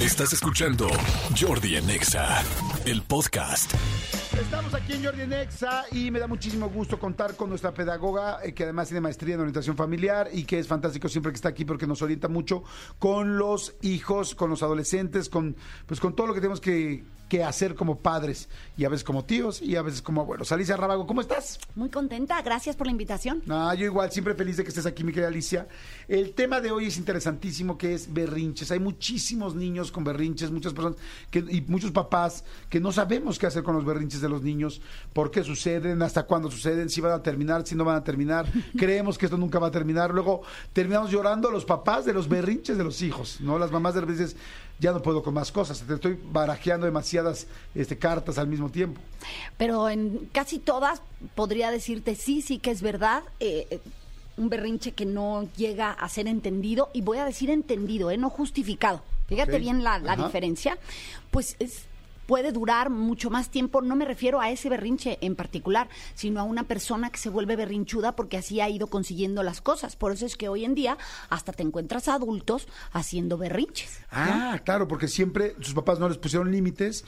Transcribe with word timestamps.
Estás 0.00 0.32
escuchando 0.32 0.88
Jordi 1.38 1.76
en 1.76 1.90
Exa, 1.90 2.42
el 2.86 3.02
podcast. 3.02 3.74
Estamos 4.40 4.72
aquí 4.72 4.94
en 4.94 5.04
Jordi 5.04 5.26
Nexa 5.26 5.84
y 5.92 6.10
me 6.10 6.18
da 6.18 6.26
muchísimo 6.26 6.70
gusto 6.70 6.98
contar 6.98 7.36
con 7.36 7.50
nuestra 7.50 7.74
pedagoga, 7.74 8.38
eh, 8.42 8.54
que 8.54 8.62
además 8.62 8.88
tiene 8.88 9.02
maestría 9.02 9.34
en 9.34 9.40
orientación 9.40 9.76
familiar 9.76 10.30
y 10.32 10.44
que 10.44 10.58
es 10.58 10.66
fantástico 10.66 11.06
siempre 11.10 11.32
que 11.32 11.36
está 11.36 11.50
aquí 11.50 11.66
porque 11.66 11.86
nos 11.86 12.00
orienta 12.00 12.28
mucho 12.28 12.64
con 12.98 13.36
los 13.36 13.74
hijos, 13.82 14.34
con 14.34 14.48
los 14.48 14.62
adolescentes, 14.62 15.28
con 15.28 15.54
pues 15.84 16.00
con 16.00 16.16
todo 16.16 16.28
lo 16.28 16.32
que 16.32 16.40
tenemos 16.40 16.62
que, 16.62 17.04
que 17.30 17.44
hacer 17.44 17.76
como 17.76 18.00
padres 18.00 18.48
y 18.76 18.84
a 18.84 18.88
veces 18.88 19.04
como 19.04 19.24
tíos 19.24 19.62
y 19.62 19.76
a 19.76 19.82
veces 19.82 20.02
como 20.02 20.20
abuelos. 20.20 20.50
Alicia 20.50 20.76
Rábago, 20.76 21.06
¿cómo 21.06 21.20
estás? 21.20 21.60
Muy 21.76 21.88
contenta, 21.88 22.42
gracias 22.42 22.74
por 22.74 22.88
la 22.88 22.90
invitación. 22.90 23.40
Ah, 23.48 23.72
yo 23.74 23.86
igual, 23.86 24.10
siempre 24.10 24.34
feliz 24.34 24.56
de 24.56 24.64
que 24.64 24.70
estés 24.70 24.84
aquí, 24.84 25.04
mi 25.04 25.12
querida 25.12 25.28
Alicia. 25.28 25.68
El 26.08 26.34
tema 26.34 26.60
de 26.60 26.72
hoy 26.72 26.86
es 26.86 26.98
interesantísimo, 26.98 27.78
que 27.78 27.94
es 27.94 28.12
berrinches. 28.12 28.72
Hay 28.72 28.80
muchísimos 28.80 29.54
niños 29.54 29.92
con 29.92 30.02
berrinches, 30.02 30.50
muchas 30.50 30.74
personas 30.74 30.98
que, 31.30 31.38
y 31.38 31.60
muchos 31.68 31.92
papás 31.92 32.44
que 32.68 32.80
no 32.80 32.90
sabemos 32.90 33.38
qué 33.38 33.46
hacer 33.46 33.62
con 33.62 33.76
los 33.76 33.84
berrinches 33.84 34.20
de 34.20 34.28
los 34.28 34.42
niños, 34.42 34.82
por 35.12 35.30
qué 35.30 35.44
suceden, 35.44 36.02
hasta 36.02 36.24
cuándo 36.24 36.50
suceden, 36.50 36.90
si 36.90 37.00
van 37.00 37.12
a 37.12 37.22
terminar, 37.22 37.64
si 37.64 37.76
no 37.76 37.84
van 37.84 37.96
a 37.96 38.02
terminar. 38.02 38.46
Creemos 38.76 39.16
que 39.16 39.26
esto 39.26 39.38
nunca 39.38 39.60
va 39.60 39.68
a 39.68 39.70
terminar. 39.70 40.12
Luego 40.12 40.42
terminamos 40.72 41.12
llorando 41.12 41.48
los 41.48 41.64
papás 41.64 42.04
de 42.04 42.12
los 42.12 42.28
berrinches 42.28 42.76
de 42.76 42.82
los 42.82 43.02
hijos, 43.02 43.40
¿no? 43.40 43.56
Las 43.56 43.70
mamás 43.70 43.94
de 43.94 44.00
dicen, 44.04 44.36
ya 44.80 44.92
no 44.92 45.02
puedo 45.02 45.22
con 45.22 45.34
más 45.34 45.52
cosas, 45.52 45.80
te 45.86 45.94
estoy 45.94 46.18
barajeando 46.32 46.86
demasiadas 46.86 47.46
este, 47.74 47.98
cartas 47.98 48.38
al 48.38 48.46
mismo 48.48 48.70
tiempo. 48.70 49.00
Pero 49.58 49.88
en 49.88 50.28
casi 50.32 50.58
todas 50.58 51.02
podría 51.34 51.70
decirte 51.70 52.14
sí, 52.14 52.40
sí 52.42 52.58
que 52.58 52.70
es 52.70 52.80
verdad. 52.82 53.22
eh, 53.40 53.66
eh, 53.70 53.80
un 54.36 54.48
berrinche 54.48 54.92
que 54.92 55.04
no 55.04 55.46
llega 55.56 55.90
a 55.90 56.08
ser 56.08 56.26
entendido, 56.26 56.88
y 56.94 57.02
voy 57.02 57.18
a 57.18 57.26
decir 57.26 57.50
entendido, 57.50 58.10
¿eh? 58.10 58.16
no 58.16 58.30
justificado. 58.30 59.02
Fíjate 59.28 59.58
bien 59.58 59.84
la, 59.84 59.98
la 59.98 60.16
diferencia. 60.16 60.78
Pues 61.30 61.56
es- 61.58 61.82
puede 62.30 62.52
durar 62.52 62.90
mucho 62.90 63.28
más 63.28 63.48
tiempo. 63.48 63.82
No 63.82 63.96
me 63.96 64.04
refiero 64.04 64.40
a 64.40 64.50
ese 64.52 64.68
berrinche 64.68 65.18
en 65.20 65.34
particular, 65.34 65.88
sino 66.14 66.38
a 66.38 66.44
una 66.44 66.62
persona 66.62 67.10
que 67.10 67.18
se 67.18 67.28
vuelve 67.28 67.56
berrinchuda 67.56 68.14
porque 68.14 68.36
así 68.36 68.60
ha 68.60 68.68
ido 68.68 68.86
consiguiendo 68.86 69.42
las 69.42 69.60
cosas. 69.60 69.96
Por 69.96 70.12
eso 70.12 70.26
es 70.26 70.36
que 70.36 70.48
hoy 70.48 70.64
en 70.64 70.76
día 70.76 70.96
hasta 71.28 71.52
te 71.52 71.64
encuentras 71.64 72.06
adultos 72.06 72.68
haciendo 72.92 73.36
berrinches. 73.36 73.98
Ah, 74.12 74.60
claro, 74.64 74.86
porque 74.86 75.08
siempre 75.08 75.56
sus 75.60 75.74
papás 75.74 75.98
no 75.98 76.08
les 76.08 76.18
pusieron 76.18 76.52
límites 76.52 77.04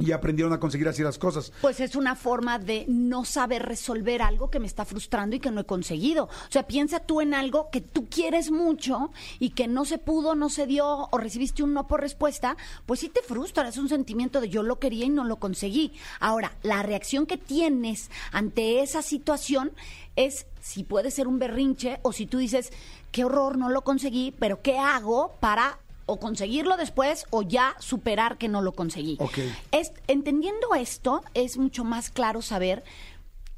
y 0.00 0.12
aprendieron 0.12 0.52
a 0.52 0.60
conseguir 0.60 0.88
así 0.88 1.02
las 1.02 1.18
cosas. 1.18 1.52
Pues 1.60 1.80
es 1.80 1.94
una 1.94 2.16
forma 2.16 2.58
de 2.58 2.86
no 2.88 3.24
saber 3.24 3.62
resolver 3.62 4.22
algo 4.22 4.50
que 4.50 4.58
me 4.58 4.66
está 4.66 4.84
frustrando 4.84 5.36
y 5.36 5.40
que 5.40 5.50
no 5.50 5.60
he 5.60 5.66
conseguido. 5.66 6.24
O 6.24 6.50
sea, 6.50 6.66
piensa 6.66 7.00
tú 7.00 7.20
en 7.20 7.34
algo 7.34 7.68
que 7.70 7.80
tú 7.80 8.08
quieres 8.08 8.50
mucho 8.50 9.10
y 9.38 9.50
que 9.50 9.68
no 9.68 9.84
se 9.84 9.98
pudo, 9.98 10.34
no 10.34 10.48
se 10.48 10.66
dio 10.66 11.08
o 11.10 11.18
recibiste 11.18 11.62
un 11.62 11.74
no 11.74 11.86
por 11.86 12.00
respuesta, 12.00 12.56
pues 12.86 13.00
sí 13.00 13.08
te 13.08 13.22
frustra, 13.22 13.68
es 13.68 13.76
un 13.76 13.88
sentimiento 13.88 14.40
de 14.40 14.48
yo 14.48 14.62
lo 14.62 14.78
quería 14.78 15.04
y 15.04 15.10
no 15.10 15.24
lo 15.24 15.36
conseguí. 15.36 15.92
Ahora, 16.18 16.52
la 16.62 16.82
reacción 16.82 17.26
que 17.26 17.36
tienes 17.36 18.10
ante 18.32 18.80
esa 18.80 19.02
situación 19.02 19.72
es 20.16 20.46
si 20.60 20.84
puede 20.84 21.10
ser 21.10 21.28
un 21.28 21.38
berrinche 21.38 22.00
o 22.02 22.12
si 22.12 22.26
tú 22.26 22.38
dices, 22.38 22.72
qué 23.12 23.24
horror, 23.24 23.58
no 23.58 23.68
lo 23.68 23.82
conseguí, 23.82 24.34
pero 24.38 24.62
¿qué 24.62 24.78
hago 24.78 25.34
para 25.40 25.78
o 26.10 26.18
conseguirlo 26.18 26.76
después 26.76 27.26
o 27.30 27.42
ya 27.42 27.74
superar 27.78 28.38
que 28.38 28.48
no 28.48 28.62
lo 28.62 28.72
conseguí? 28.72 29.16
Ok. 29.20 29.38
Es- 29.72 29.92
entendiendo 30.08 30.74
esto, 30.74 31.22
es 31.34 31.56
mucho 31.56 31.84
más 31.84 32.10
claro 32.10 32.42
saber, 32.42 32.84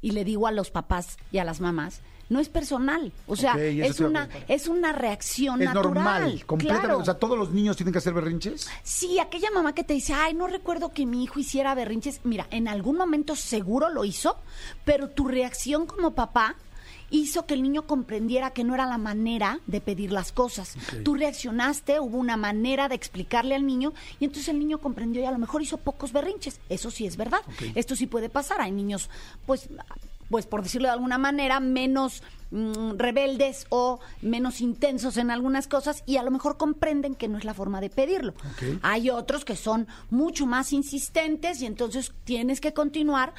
y 0.01 0.11
le 0.11 0.23
digo 0.25 0.47
a 0.47 0.51
los 0.51 0.69
papás 0.71 1.17
y 1.31 1.37
a 1.37 1.43
las 1.43 1.61
mamás, 1.61 2.01
no 2.29 2.39
es 2.39 2.49
personal. 2.49 3.11
O 3.27 3.35
sea, 3.35 3.53
es, 3.55 3.99
una, 3.99 4.27
es 4.47 4.67
una 4.67 4.91
reacción 4.91 5.61
Es 5.61 5.67
natural. 5.67 5.93
normal, 5.93 6.45
completamente. 6.45 6.87
claro. 6.87 7.01
O 7.01 7.05
sea, 7.05 7.13
todos 7.15 7.37
los 7.37 7.51
niños 7.51 7.75
tienen 7.77 7.91
que 7.91 7.99
hacer 7.99 8.13
berrinches. 8.13 8.67
Sí, 8.81 9.19
aquella 9.19 9.51
mamá 9.51 9.73
que 9.75 9.83
te 9.83 9.93
dice, 9.93 10.13
ay, 10.13 10.33
no 10.33 10.47
recuerdo 10.47 10.93
que 10.93 11.05
mi 11.05 11.23
hijo 11.23 11.39
hiciera 11.39 11.75
berrinches. 11.75 12.21
Mira, 12.23 12.47
en 12.49 12.67
algún 12.67 12.97
momento 12.97 13.35
seguro 13.35 13.89
lo 13.89 14.03
hizo, 14.05 14.37
pero 14.83 15.09
tu 15.09 15.27
reacción 15.27 15.85
como 15.85 16.15
papá 16.15 16.55
hizo 17.13 17.45
que 17.45 17.53
el 17.53 17.61
niño 17.61 17.83
comprendiera 17.83 18.51
que 18.51 18.63
no 18.63 18.73
era 18.73 18.87
la 18.87 18.97
manera 18.97 19.59
de 19.67 19.81
pedir 19.81 20.11
las 20.11 20.31
cosas. 20.31 20.75
Tú 21.03 21.13
reaccionaste, 21.13 21.99
hubo 21.99 22.17
una 22.17 22.37
manera 22.37 22.89
de 22.89 22.95
explicarle 22.95 23.53
al 23.53 23.67
niño 23.67 23.93
y 24.19 24.25
entonces 24.25 24.49
el 24.49 24.57
niño 24.57 24.79
comprendió 24.79 25.21
y 25.21 25.25
a 25.25 25.31
lo 25.31 25.37
mejor 25.37 25.61
hizo 25.61 25.77
pocos 25.77 26.11
berrinches. 26.11 26.59
Eso 26.69 26.89
sí 26.89 27.05
es 27.05 27.15
verdad. 27.15 27.41
Esto 27.75 27.95
sí 27.95 28.07
puede 28.07 28.29
pasar. 28.29 28.61
Hay 28.61 28.71
niños, 28.71 29.11
pues, 29.45 29.69
pues 30.31 30.47
por 30.47 30.63
decirlo 30.63 30.87
de 30.87 30.93
alguna 30.93 31.19
manera, 31.19 31.59
menos 31.59 32.23
mm, 32.49 32.97
rebeldes 32.97 33.67
o 33.69 33.99
menos 34.23 34.59
intensos 34.59 35.17
en 35.17 35.29
algunas 35.29 35.67
cosas 35.67 36.01
y 36.07 36.17
a 36.17 36.23
lo 36.23 36.31
mejor 36.31 36.57
comprenden 36.57 37.13
que 37.13 37.27
no 37.27 37.37
es 37.37 37.45
la 37.45 37.53
forma 37.53 37.79
de 37.79 37.91
pedirlo. 37.91 38.33
Hay 38.81 39.11
otros 39.11 39.45
que 39.45 39.55
son 39.55 39.87
mucho 40.09 40.47
más 40.47 40.73
insistentes 40.73 41.61
y 41.61 41.67
entonces 41.67 42.11
tienes 42.23 42.59
que 42.59 42.73
continuar 42.73 43.35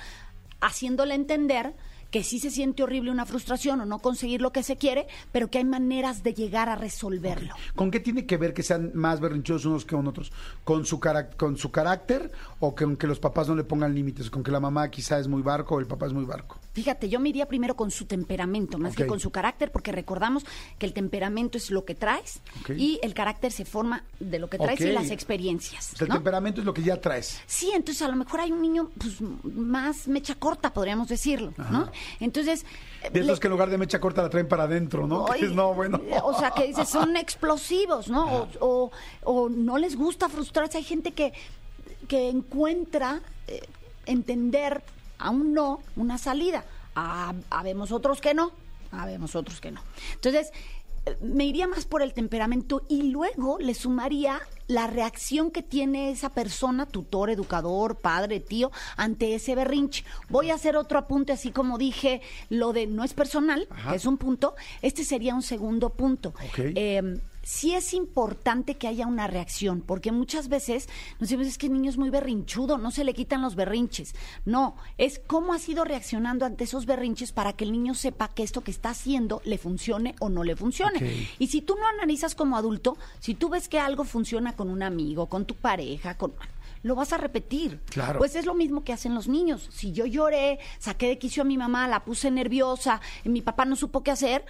haciéndole 0.61 1.17
entender 1.17 1.75
que 2.15 2.23
sí 2.23 2.39
se 2.39 2.53
siente 2.53 2.85
horrible 2.85 3.11
una 3.11 3.27
frustración 3.27 3.81
o 3.81 3.87
no 3.87 3.99
conseguir 3.99 4.41
lo 4.41 4.53
que 4.53 4.63
se 4.63 4.77
quiere, 4.77 5.09
pero 5.33 5.51
que 5.51 5.59
hay 5.59 5.65
maneras 5.65 6.23
de 6.23 6.33
llegar 6.33 6.69
a 6.69 6.77
resolverlo. 6.77 7.57
¿Con 7.75 7.91
qué 7.91 7.99
tiene 7.99 8.25
que 8.25 8.37
ver 8.37 8.55
que 8.55 8.63
sean 8.63 8.93
más 8.95 9.19
berrinchosos 9.19 9.67
unos 9.67 9.85
que 9.85 9.97
otros? 9.97 10.31
¿Con 10.63 10.87
su, 10.87 11.01
con 11.37 11.57
su 11.57 11.73
carácter 11.73 12.31
o 12.61 12.73
con 12.73 12.97
que 12.97 13.09
los 13.09 13.19
papás 13.19 13.49
no 13.49 13.57
le 13.57 13.65
pongan 13.65 13.97
límites? 13.97 14.31
¿Con 14.31 14.45
que 14.45 14.53
la 14.53 14.61
mamá 14.61 14.89
quizá 14.93 15.19
es 15.19 15.27
muy 15.27 15.43
barco 15.43 15.75
o 15.75 15.81
el 15.81 15.89
papá 15.89 16.07
es 16.07 16.13
muy 16.13 16.25
barco? 16.25 16.61
Fíjate, 16.73 17.09
yo 17.09 17.19
me 17.19 17.31
iría 17.31 17.47
primero 17.47 17.75
con 17.75 17.91
su 17.91 18.05
temperamento, 18.05 18.79
más 18.79 18.95
que 18.95 19.07
con 19.07 19.19
su 19.19 19.31
carácter, 19.31 19.73
porque 19.73 19.91
recordamos 19.91 20.45
que 20.79 20.87
el 20.87 20.93
temperamento 20.93 21.59
es 21.59 21.73
lo 21.73 21.85
que 21.85 21.97
traes 21.97 22.41
y 22.77 23.01
el 23.03 23.13
carácter 23.13 23.51
se 23.51 23.65
forma 23.65 24.05
de 24.21 24.39
lo 24.39 24.49
que 24.49 24.59
traes 24.59 24.81
y 24.81 24.93
las 24.93 25.11
experiencias. 25.11 25.95
O 25.95 25.97
sea, 25.97 26.07
el 26.07 26.13
temperamento 26.13 26.61
es 26.61 26.65
lo 26.65 26.75
que 26.75 26.85
ya 26.85 27.01
traes. 27.01 27.41
Sí, 27.47 27.73
entonces 27.75 28.03
a 28.03 28.09
lo 28.09 28.15
mejor 28.15 28.39
hay 28.39 28.53
un 28.53 28.63
niño 28.63 28.91
pues, 28.99 29.21
más 29.21 30.07
mecha 30.07 30.37
corta, 30.37 30.73
podríamos 30.73 31.09
decirlo, 31.09 31.53
¿no? 31.71 31.91
Entonces... 32.21 32.65
De 33.13 33.21
esos 33.21 33.37
le- 33.37 33.41
que 33.41 33.47
en 33.47 33.51
lugar 33.53 33.71
de 33.71 33.79
mecha 33.79 34.01
corta 34.01 34.23
la 34.23 34.31
traen 34.31 34.49
para 34.49 34.65
adentro, 34.65 35.07
¿no? 35.07 35.27
Bueno. 35.75 36.01
eh, 36.09 36.19
O 36.23 36.39
sea, 36.39 36.51
que 36.53 36.67
dices, 36.67 36.89
son 36.89 37.17
explosivos, 37.19 38.09
¿no? 38.09 38.27
O, 38.27 38.49
o- 38.61 38.91
o 39.25 39.49
no 39.49 39.79
les 39.79 39.97
gusta 39.97 40.29
frustrarse. 40.29 40.79
Hay 40.79 40.85
gente 40.85 41.13
que, 41.13 41.33
que 42.09 42.29
encuentra 42.29 43.21
eh, 43.47 43.63
entender 44.07 44.83
a 45.19 45.31
un 45.31 45.53
no 45.55 45.81
una 45.97 46.19
salida. 46.19 46.65
Ah, 46.97 47.35
habemos 47.51 47.93
otros 47.93 48.21
que 48.21 48.35
no. 48.35 48.53
Habemos 48.93 49.35
otros 49.35 49.61
que 49.61 49.73
no. 49.73 49.81
Entonces, 50.15 50.53
me 51.21 51.45
iría 51.45 51.67
más 51.67 51.85
por 51.85 52.03
el 52.03 52.13
temperamento 52.13 52.83
y 52.89 53.11
luego 53.11 53.59
le 53.59 53.75
sumaría 53.75 54.41
la 54.67 54.87
reacción 54.87 55.51
que 55.51 55.63
tiene 55.63 56.11
esa 56.11 56.31
persona, 56.31 56.87
tutor, 56.87 57.31
educador, 57.31 57.99
padre, 57.99 58.41
tío, 58.41 58.71
ante 58.97 59.35
ese 59.35 59.55
berrinche. 59.55 60.05
Voy 60.31 60.51
a 60.51 60.55
hacer 60.55 60.77
otro 60.77 60.99
apunte, 60.99 61.33
así 61.33 61.51
como 61.51 61.77
dije, 61.77 62.23
lo 62.49 62.73
de 62.73 62.87
no 62.87 63.05
es 63.05 63.15
personal, 63.15 63.69
que 63.89 63.97
es 63.97 64.07
un 64.07 64.17
punto, 64.17 64.55
este 64.81 65.05
sería 65.05 65.35
un 65.35 65.43
segundo 65.43 65.91
punto. 65.91 66.35
Eh, 66.57 67.21
sí 67.45 67.75
es 67.75 67.95
importante 67.95 68.75
que 68.75 68.89
haya 68.89 69.07
una 69.07 69.27
reacción, 69.27 69.81
porque 69.81 70.11
muchas 70.13 70.49
veces 70.49 70.89
nos 71.21 71.29
decimos, 71.29 71.47
es 71.47 71.59
que 71.59 71.67
el 71.67 71.75
niño 71.75 71.91
es 71.91 71.99
muy 71.99 72.11
berrinchudo, 72.11 72.79
no 72.79 72.91
se 72.91 73.05
le 73.05 73.15
quitan 73.15 73.43
los 73.43 73.55
berrinches. 73.55 74.15
No, 74.45 74.77
es 74.99 75.21
cómo 75.27 75.53
ha 75.53 75.59
sido 75.59 75.85
reaccionando 75.85 76.47
ante 76.47 76.65
esos 76.65 76.87
berrinches 76.87 77.33
para 77.33 77.53
que 77.53 77.65
el 77.65 77.73
niño 77.73 77.95
sepa 77.95 78.29
que 78.29 78.43
esto 78.43 78.63
que 78.63 78.71
está 78.71 78.91
haciendo 78.91 79.41
le 79.45 79.59
funcione 79.59 80.15
o 80.21 80.29
no 80.29 80.43
le 80.43 80.57
funcione. 80.57 81.29
Y 81.39 81.47
si 81.49 81.61
tú 81.61 81.77
no 81.77 81.87
analizas 81.87 82.35
como 82.35 82.57
adulto, 82.57 82.97
si 83.21 83.35
tú 83.35 83.49
ves 83.49 83.69
que 83.69 83.79
algo 83.79 84.05
funciona 84.05 84.55
con 84.57 84.71
un 84.71 84.83
amigo, 84.83 85.27
con 85.27 85.45
tu 85.45 85.55
pareja, 85.55 86.17
con 86.17 86.35
lo 86.83 86.95
vas 86.95 87.15
a 87.15 87.17
repetir. 87.17 87.81
Claro. 87.87 88.19
Pues 88.19 88.37
es 88.37 88.45
lo 88.45 88.55
mismo 88.55 88.85
que 88.85 88.93
hacen 88.93 89.15
los 89.15 89.27
niños. 89.27 89.69
Si 89.73 89.93
yo 89.93 90.05
lloré, 90.05 90.59
saqué 90.79 91.09
de 91.09 91.19
quicio 91.19 91.43
a 91.43 91.47
mi 91.47 91.57
mamá, 91.57 91.89
la 91.89 92.05
puse 92.05 92.31
nerviosa, 92.31 93.01
mi 93.25 93.41
papá 93.41 93.65
no 93.65 93.75
supo 93.75 94.03
qué 94.03 94.11
hacer, 94.11 94.45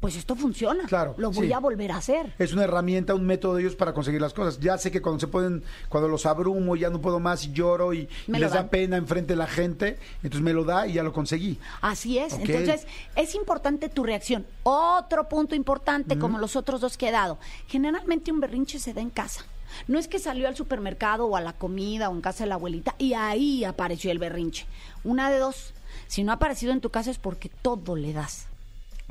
pues 0.00 0.16
esto 0.16 0.34
funciona. 0.34 0.84
Claro, 0.84 1.14
Lo 1.18 1.30
voy 1.30 1.48
sí. 1.48 1.52
a 1.52 1.58
volver 1.58 1.92
a 1.92 1.98
hacer. 1.98 2.34
Es 2.38 2.52
una 2.52 2.64
herramienta, 2.64 3.14
un 3.14 3.26
método 3.26 3.56
de 3.56 3.62
ellos 3.62 3.76
para 3.76 3.92
conseguir 3.92 4.20
las 4.20 4.32
cosas. 4.32 4.58
Ya 4.58 4.78
sé 4.78 4.90
que 4.90 5.02
cuando 5.02 5.20
se 5.20 5.26
pueden, 5.26 5.62
cuando 5.88 6.08
los 6.08 6.24
abrumo, 6.24 6.76
ya 6.76 6.88
no 6.88 7.00
puedo 7.00 7.20
más 7.20 7.44
y 7.44 7.52
lloro 7.52 7.92
y, 7.92 8.08
les 8.26 8.52
da 8.52 8.70
pena 8.70 8.96
enfrente 8.96 9.34
de 9.34 9.36
la 9.36 9.46
gente, 9.46 9.98
entonces 10.22 10.40
me 10.40 10.52
lo 10.52 10.64
da 10.64 10.86
y 10.86 10.94
ya 10.94 11.02
lo 11.02 11.12
conseguí. 11.12 11.58
Así 11.82 12.18
es. 12.18 12.32
Entonces, 12.34 12.86
es 13.14 13.34
importante 13.34 13.88
tu 13.88 14.02
reacción. 14.02 14.46
Otro 14.62 15.28
punto 15.28 15.54
importante, 15.54 16.18
como 16.18 16.38
los 16.38 16.56
otros 16.56 16.80
dos 16.80 16.96
que 16.96 17.08
he 17.08 17.12
dado. 17.12 17.38
Generalmente 17.68 18.32
un 18.32 18.40
berrinche 18.40 18.78
se 18.78 18.94
da 18.94 19.02
en 19.02 19.10
casa. 19.10 19.44
No 19.88 19.98
es 19.98 20.08
que 20.08 20.18
salió 20.18 20.48
al 20.48 20.56
supermercado 20.56 21.26
o 21.26 21.36
a 21.36 21.40
la 21.40 21.52
comida 21.52 22.08
o 22.08 22.14
en 22.14 22.22
casa 22.22 22.44
de 22.44 22.48
la 22.48 22.54
abuelita 22.54 22.94
y 22.98 23.12
ahí 23.12 23.64
apareció 23.64 24.10
el 24.10 24.18
berrinche. 24.18 24.66
Una 25.04 25.30
de 25.30 25.38
dos. 25.38 25.74
Si 26.06 26.24
no 26.24 26.32
ha 26.32 26.36
aparecido 26.36 26.72
en 26.72 26.80
tu 26.80 26.90
casa 26.90 27.10
es 27.10 27.18
porque 27.18 27.48
todo 27.48 27.96
le 27.96 28.12
das. 28.12 28.46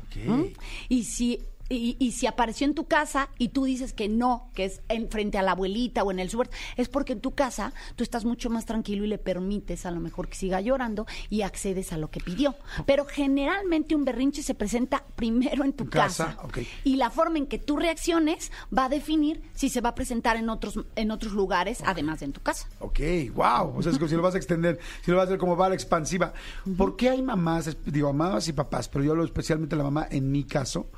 Ok. 0.06 0.16
¿Mm? 0.24 0.44
Y 0.88 1.04
si 1.04 1.40
y, 1.68 1.96
y 1.98 2.12
si 2.12 2.26
apareció 2.26 2.66
en 2.66 2.74
tu 2.74 2.86
casa 2.86 3.28
y 3.38 3.48
tú 3.48 3.64
dices 3.64 3.92
que 3.92 4.08
no, 4.08 4.50
que 4.54 4.66
es 4.66 4.80
en, 4.88 5.08
frente 5.08 5.38
a 5.38 5.42
la 5.42 5.52
abuelita 5.52 6.02
o 6.02 6.10
en 6.10 6.18
el 6.18 6.30
súper, 6.30 6.50
es 6.76 6.88
porque 6.88 7.14
en 7.14 7.20
tu 7.20 7.34
casa 7.34 7.72
tú 7.96 8.04
estás 8.04 8.24
mucho 8.24 8.50
más 8.50 8.66
tranquilo 8.66 9.04
y 9.04 9.08
le 9.08 9.18
permites 9.18 9.86
a 9.86 9.90
lo 9.90 10.00
mejor 10.00 10.28
que 10.28 10.36
siga 10.36 10.60
llorando 10.60 11.06
y 11.30 11.42
accedes 11.42 11.92
a 11.92 11.98
lo 11.98 12.10
que 12.10 12.20
pidió. 12.20 12.54
Pero 12.86 13.04
generalmente 13.04 13.94
un 13.94 14.04
berrinche 14.04 14.42
se 14.42 14.54
presenta 14.54 15.04
primero 15.16 15.64
en 15.64 15.72
tu 15.72 15.88
casa, 15.88 16.36
casa. 16.36 16.60
Y 16.84 16.96
la 16.96 17.10
forma 17.10 17.38
en 17.38 17.46
que 17.46 17.58
tú 17.58 17.76
reacciones 17.76 18.52
va 18.76 18.84
a 18.84 18.88
definir 18.88 19.42
si 19.54 19.68
se 19.68 19.80
va 19.80 19.90
a 19.90 19.94
presentar 19.94 20.36
en 20.36 20.48
otros, 20.48 20.80
en 20.94 21.10
otros 21.10 21.32
lugares, 21.32 21.82
además 21.84 22.20
de 22.20 22.26
en 22.26 22.32
tu 22.32 22.40
casa. 22.40 22.68
Ok, 22.80 23.00
wow. 23.34 23.76
O 23.76 23.82
sea, 23.82 23.92
es 23.92 23.98
como 23.98 24.08
si 24.08 24.16
lo 24.16 24.22
vas 24.22 24.34
a 24.34 24.38
extender, 24.38 24.78
si 25.02 25.10
lo 25.10 25.16
vas 25.16 25.24
a 25.24 25.28
hacer 25.28 25.38
como 25.38 25.56
va 25.56 25.68
la 25.68 25.74
expansiva. 25.74 26.32
¿Por 26.76 26.96
qué 26.96 27.10
hay 27.10 27.22
mamás, 27.22 27.76
digo, 27.84 28.12
mamás 28.12 28.48
y 28.48 28.52
papás, 28.52 28.88
pero 28.88 29.04
yo 29.04 29.12
hablo 29.12 29.24
especialmente 29.24 29.74
de 29.74 29.78
la 29.78 29.84
mamá 29.84 30.06
en 30.10 30.30
mi 30.30 30.44
caso, 30.44 30.90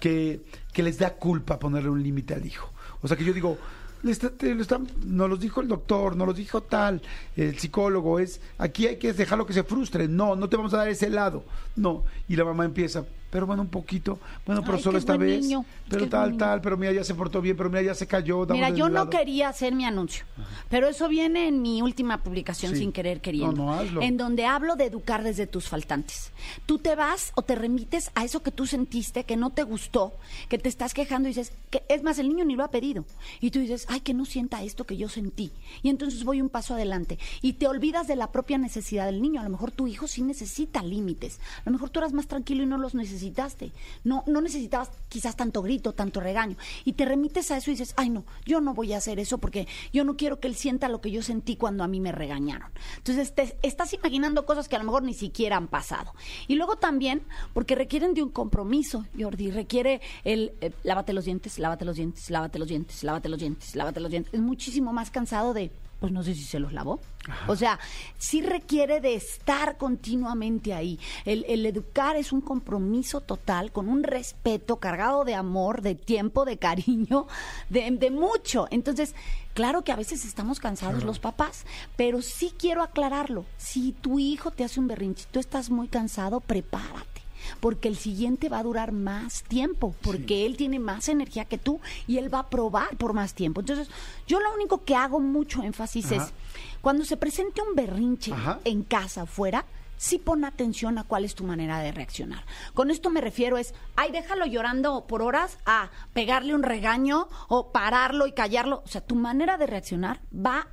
que, 0.00 0.40
que 0.72 0.82
les 0.82 0.98
da 0.98 1.14
culpa 1.14 1.58
ponerle 1.58 1.90
un 1.90 2.02
límite 2.02 2.34
al 2.34 2.44
hijo? 2.44 2.72
O 3.02 3.08
sea, 3.08 3.16
que 3.16 3.24
yo 3.24 3.32
digo, 3.32 3.58
le 4.02 5.28
los 5.28 5.40
dijo 5.40 5.60
el 5.60 5.68
doctor, 5.68 6.16
nos 6.16 6.26
los 6.26 6.36
dijo 6.36 6.62
tal, 6.62 7.02
el 7.36 7.58
psicólogo, 7.58 8.18
es, 8.18 8.40
aquí 8.58 8.86
hay 8.86 8.96
que 8.96 9.12
dejarlo 9.12 9.46
que 9.46 9.52
se 9.52 9.62
frustre. 9.62 10.08
No, 10.08 10.36
no 10.36 10.48
te 10.48 10.56
vamos 10.56 10.74
a 10.74 10.78
dar 10.78 10.88
ese 10.88 11.10
lado. 11.10 11.44
No. 11.76 12.04
Y 12.28 12.36
la 12.36 12.44
mamá 12.44 12.64
empieza, 12.64 13.04
pero 13.30 13.46
bueno, 13.46 13.62
un 13.62 13.68
poquito, 13.68 14.18
bueno, 14.46 14.62
pero 14.62 14.76
Ay, 14.76 14.82
solo 14.82 14.98
esta 14.98 15.16
vez, 15.16 15.42
niño, 15.42 15.64
pero 15.88 16.08
tal, 16.08 16.36
tal, 16.36 16.60
pero 16.60 16.76
mira, 16.76 16.92
ya 16.92 17.04
se 17.04 17.14
portó 17.14 17.40
bien, 17.40 17.56
pero 17.56 17.70
mira, 17.70 17.82
ya 17.82 17.94
se 17.94 18.06
cayó. 18.06 18.44
Mira, 18.46 18.70
yo 18.70 18.88
no 18.88 19.08
quería 19.08 19.48
hacer 19.48 19.74
mi 19.74 19.84
anuncio, 19.84 20.24
pero 20.68 20.88
eso 20.88 21.08
viene 21.08 21.48
en 21.48 21.62
mi 21.62 21.82
última 21.82 22.22
publicación 22.22 22.72
Sí. 22.72 22.78
sin 22.80 22.92
querer 22.92 23.20
queriendo, 23.20 23.52
No, 23.56 23.66
no, 23.66 23.74
hazlo. 23.74 24.02
en 24.02 24.16
donde 24.16 24.46
hablo 24.46 24.76
de 24.76 24.84
educar 24.86 25.22
desde 25.22 25.46
tus 25.46 25.68
faltantes. 25.68 26.32
Tú 26.66 26.78
te 26.78 26.94
vas 26.96 27.32
o 27.36 27.42
te 27.42 27.54
remites 27.54 28.10
a 28.14 28.24
eso 28.24 28.42
que 28.42 28.50
tú 28.50 28.66
sentiste, 28.66 29.24
que 29.24 29.36
no 29.36 29.50
te 29.50 29.62
gustó, 29.62 30.12
que 30.48 30.58
te 30.58 30.68
estás 30.68 30.94
quejando 30.94 31.28
y 31.28 31.32
dices, 31.32 31.52
que 31.70 31.82
es 31.88 32.02
más, 32.02 32.18
el 32.18 32.28
niño 32.28 32.44
ni 32.44 32.56
lo 32.56 32.64
ha 32.64 32.70
pedido. 32.70 33.04
Y 33.40 33.50
tú 33.50 33.58
dices, 33.60 33.86
ay, 33.88 34.00
que 34.00 34.14
no 34.14 34.24
sienta 34.24 34.62
esto 34.62 34.84
que 34.84 34.96
yo 34.96 35.08
sentí. 35.08 35.52
Y 35.82 35.88
entonces 35.88 36.24
voy 36.24 36.40
un 36.40 36.48
paso 36.48 36.74
adelante. 36.74 37.18
Y 37.42 37.54
te 37.54 37.66
olvidas 37.68 38.06
de 38.06 38.16
la 38.16 38.32
propia 38.32 38.58
necesidad 38.58 39.06
del 39.06 39.22
niño. 39.22 39.40
A 39.40 39.44
lo 39.44 39.50
mejor 39.50 39.70
tu 39.70 39.86
hijo 39.86 40.06
sí 40.08 40.22
necesita 40.22 40.82
límites. 40.82 41.38
A 41.60 41.62
lo 41.66 41.72
mejor 41.72 41.90
tú 41.90 42.00
eras 42.00 42.12
más 42.12 42.26
tranquilo 42.26 42.62
y 42.62 42.66
no 42.66 42.78
los 42.78 42.94
necesitaste. 43.20 43.72
No, 44.02 44.24
no 44.26 44.40
necesitabas 44.40 44.90
quizás 45.08 45.36
tanto 45.36 45.62
grito, 45.62 45.92
tanto 45.92 46.20
regaño. 46.20 46.56
Y 46.84 46.94
te 46.94 47.04
remites 47.04 47.50
a 47.50 47.58
eso 47.58 47.70
y 47.70 47.74
dices, 47.74 47.92
ay 47.96 48.10
no, 48.10 48.24
yo 48.46 48.60
no 48.60 48.74
voy 48.74 48.92
a 48.94 48.96
hacer 48.96 49.18
eso 49.18 49.38
porque 49.38 49.68
yo 49.92 50.04
no 50.04 50.16
quiero 50.16 50.40
que 50.40 50.48
él 50.48 50.54
sienta 50.54 50.88
lo 50.88 51.00
que 51.00 51.10
yo 51.10 51.22
sentí 51.22 51.56
cuando 51.56 51.84
a 51.84 51.88
mí 51.88 52.00
me 52.00 52.12
regañaron. 52.12 52.70
Entonces 52.96 53.34
te 53.34 53.58
estás 53.62 53.92
imaginando 53.92 54.46
cosas 54.46 54.68
que 54.68 54.76
a 54.76 54.78
lo 54.78 54.86
mejor 54.86 55.02
ni 55.02 55.14
siquiera 55.14 55.56
han 55.56 55.68
pasado. 55.68 56.14
Y 56.48 56.54
luego 56.54 56.76
también, 56.76 57.22
porque 57.52 57.74
requieren 57.74 58.14
de 58.14 58.22
un 58.22 58.30
compromiso, 58.30 59.04
Jordi, 59.18 59.50
requiere 59.50 60.00
el 60.24 60.52
eh, 60.60 60.72
lávate 60.82 61.12
los 61.12 61.26
dientes, 61.26 61.58
lávate 61.58 61.84
los 61.84 61.96
dientes, 61.96 62.30
lávate 62.30 62.58
los 62.58 62.68
dientes, 62.68 63.04
lávate 63.04 63.28
los 63.28 63.38
dientes, 63.38 63.76
lávate 63.76 64.00
los 64.00 64.10
dientes. 64.10 64.32
Es 64.32 64.40
muchísimo 64.40 64.92
más 64.92 65.10
cansado 65.10 65.52
de 65.52 65.70
pues 66.00 66.12
no 66.12 66.22
sé 66.22 66.34
si 66.34 66.44
se 66.44 66.58
los 66.58 66.72
lavó. 66.72 67.00
O 67.46 67.54
sea, 67.54 67.78
sí 68.18 68.40
requiere 68.40 69.00
de 69.00 69.14
estar 69.14 69.76
continuamente 69.76 70.72
ahí. 70.72 70.98
El, 71.26 71.44
el 71.46 71.64
educar 71.66 72.16
es 72.16 72.32
un 72.32 72.40
compromiso 72.40 73.20
total, 73.20 73.70
con 73.70 73.88
un 73.88 74.02
respeto 74.02 74.76
cargado 74.76 75.24
de 75.24 75.34
amor, 75.34 75.82
de 75.82 75.94
tiempo, 75.94 76.44
de 76.44 76.56
cariño, 76.56 77.26
de, 77.68 77.90
de 77.90 78.10
mucho. 78.10 78.66
Entonces, 78.70 79.14
claro 79.52 79.82
que 79.82 79.92
a 79.92 79.96
veces 79.96 80.24
estamos 80.24 80.58
cansados 80.58 81.04
los 81.04 81.18
papás, 81.18 81.66
pero 81.96 82.22
sí 82.22 82.52
quiero 82.58 82.82
aclararlo. 82.82 83.44
Si 83.58 83.92
tu 83.92 84.18
hijo 84.18 84.50
te 84.50 84.64
hace 84.64 84.80
un 84.80 84.88
berrinche, 84.88 85.26
tú 85.30 85.38
estás 85.38 85.68
muy 85.70 85.88
cansado, 85.88 86.40
prepárate 86.40 87.09
porque 87.58 87.88
el 87.88 87.96
siguiente 87.96 88.48
va 88.48 88.58
a 88.58 88.62
durar 88.62 88.92
más 88.92 89.42
tiempo, 89.44 89.94
porque 90.02 90.46
él 90.46 90.56
tiene 90.56 90.78
más 90.78 91.08
energía 91.08 91.44
que 91.44 91.58
tú 91.58 91.80
y 92.06 92.18
él 92.18 92.32
va 92.32 92.40
a 92.40 92.50
probar 92.50 92.96
por 92.96 93.12
más 93.12 93.34
tiempo. 93.34 93.60
Entonces, 93.60 93.88
yo 94.26 94.40
lo 94.40 94.52
único 94.54 94.84
que 94.84 94.94
hago 94.94 95.20
mucho 95.20 95.62
énfasis 95.62 96.12
Ajá. 96.12 96.24
es, 96.24 96.32
cuando 96.80 97.04
se 97.04 97.16
presente 97.16 97.62
un 97.62 97.74
berrinche 97.74 98.32
Ajá. 98.32 98.60
en 98.64 98.82
casa, 98.82 99.22
afuera, 99.22 99.64
sí 100.00 100.18
pon 100.18 100.46
atención 100.46 100.96
a 100.96 101.04
cuál 101.04 101.26
es 101.26 101.34
tu 101.34 101.44
manera 101.44 101.78
de 101.80 101.92
reaccionar. 101.92 102.44
Con 102.72 102.90
esto 102.90 103.10
me 103.10 103.20
refiero 103.20 103.58
es, 103.58 103.74
ay, 103.96 104.10
déjalo 104.12 104.46
llorando 104.46 105.06
por 105.06 105.20
horas, 105.20 105.58
a 105.66 105.90
pegarle 106.14 106.54
un 106.54 106.62
regaño 106.62 107.28
o 107.48 107.70
pararlo 107.70 108.26
y 108.26 108.32
callarlo. 108.32 108.82
O 108.86 108.88
sea, 108.88 109.02
tu 109.02 109.14
manera 109.14 109.58
de 109.58 109.66
reaccionar 109.66 110.20
va 110.34 110.60
a, 110.60 110.66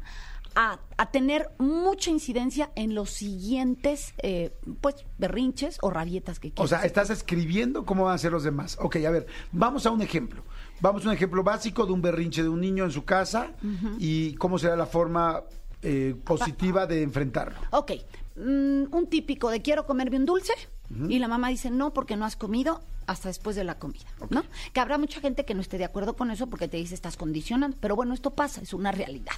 a 0.59 1.12
tener 1.12 1.50
mucha 1.59 2.09
incidencia 2.09 2.71
en 2.75 2.95
los 2.95 3.12
siguientes, 3.12 4.13
eh, 4.24 4.51
pues, 4.81 4.95
berrinches 5.19 5.77
o 5.81 5.92
rabietas 5.92 6.39
que 6.39 6.48
O 6.50 6.51
quieras. 6.54 6.69
sea, 6.71 6.81
estás 6.83 7.09
escribiendo 7.12 7.86
cómo 7.86 8.06
van 8.06 8.15
a 8.15 8.18
ser 8.18 8.31
los 8.31 8.44
demás. 8.44 8.77
Ok, 8.81 8.95
a 9.06 9.12
ver, 9.12 9.27
vamos 9.51 9.86
a 9.86 9.92
un 9.92 10.01
ejemplo. 10.01 10.44
Vamos 10.81 11.06
a 11.06 11.09
un 11.09 11.13
ejemplo 11.13 11.44
básico 11.44 11.86
de 11.86 11.92
un 11.94 12.01
berrinche 12.01 12.42
de 12.42 12.50
un 12.50 12.59
niño 12.62 12.86
en 12.86 12.92
su 12.92 13.06
casa 13.06 13.51
y 14.00 14.33
cómo 14.36 14.57
será 14.57 14.75
la 14.75 14.86
forma 14.88 15.44
eh, 15.83 16.15
positiva 16.24 16.88
de 16.88 17.03
enfrentarlo. 17.03 17.57
Ok, 17.71 17.92
mm, 18.38 18.95
un 18.95 19.07
típico 19.10 19.50
de 19.50 19.62
quiero 19.62 19.86
comerme 19.86 20.18
un 20.18 20.25
dulce 20.25 20.54
y 21.10 21.19
la 21.19 21.28
mamá 21.28 21.50
dice 21.50 21.69
no 21.69 21.94
porque 21.94 22.16
no 22.16 22.24
has 22.24 22.38
comido 22.38 22.81
hasta 23.07 23.30
después 23.30 23.56
de 23.56 23.63
la 23.63 23.80
comida, 23.80 24.06
¿no? 24.30 24.44
Que 24.74 24.80
habrá 24.80 24.98
mucha 24.98 25.22
gente 25.22 25.45
que 25.45 25.54
no 25.54 25.62
esté 25.62 25.78
de 25.78 25.86
acuerdo 25.86 26.16
con 26.16 26.30
eso 26.30 26.48
porque 26.48 26.68
te 26.68 26.78
dice 26.78 26.94
estás 26.94 27.16
condicionando, 27.16 27.78
pero 27.80 27.95
bueno, 27.95 28.13
esto 28.13 28.31
pasa, 28.31 28.62
es 28.62 28.74
una 28.74 28.92
realidad. 28.92 29.34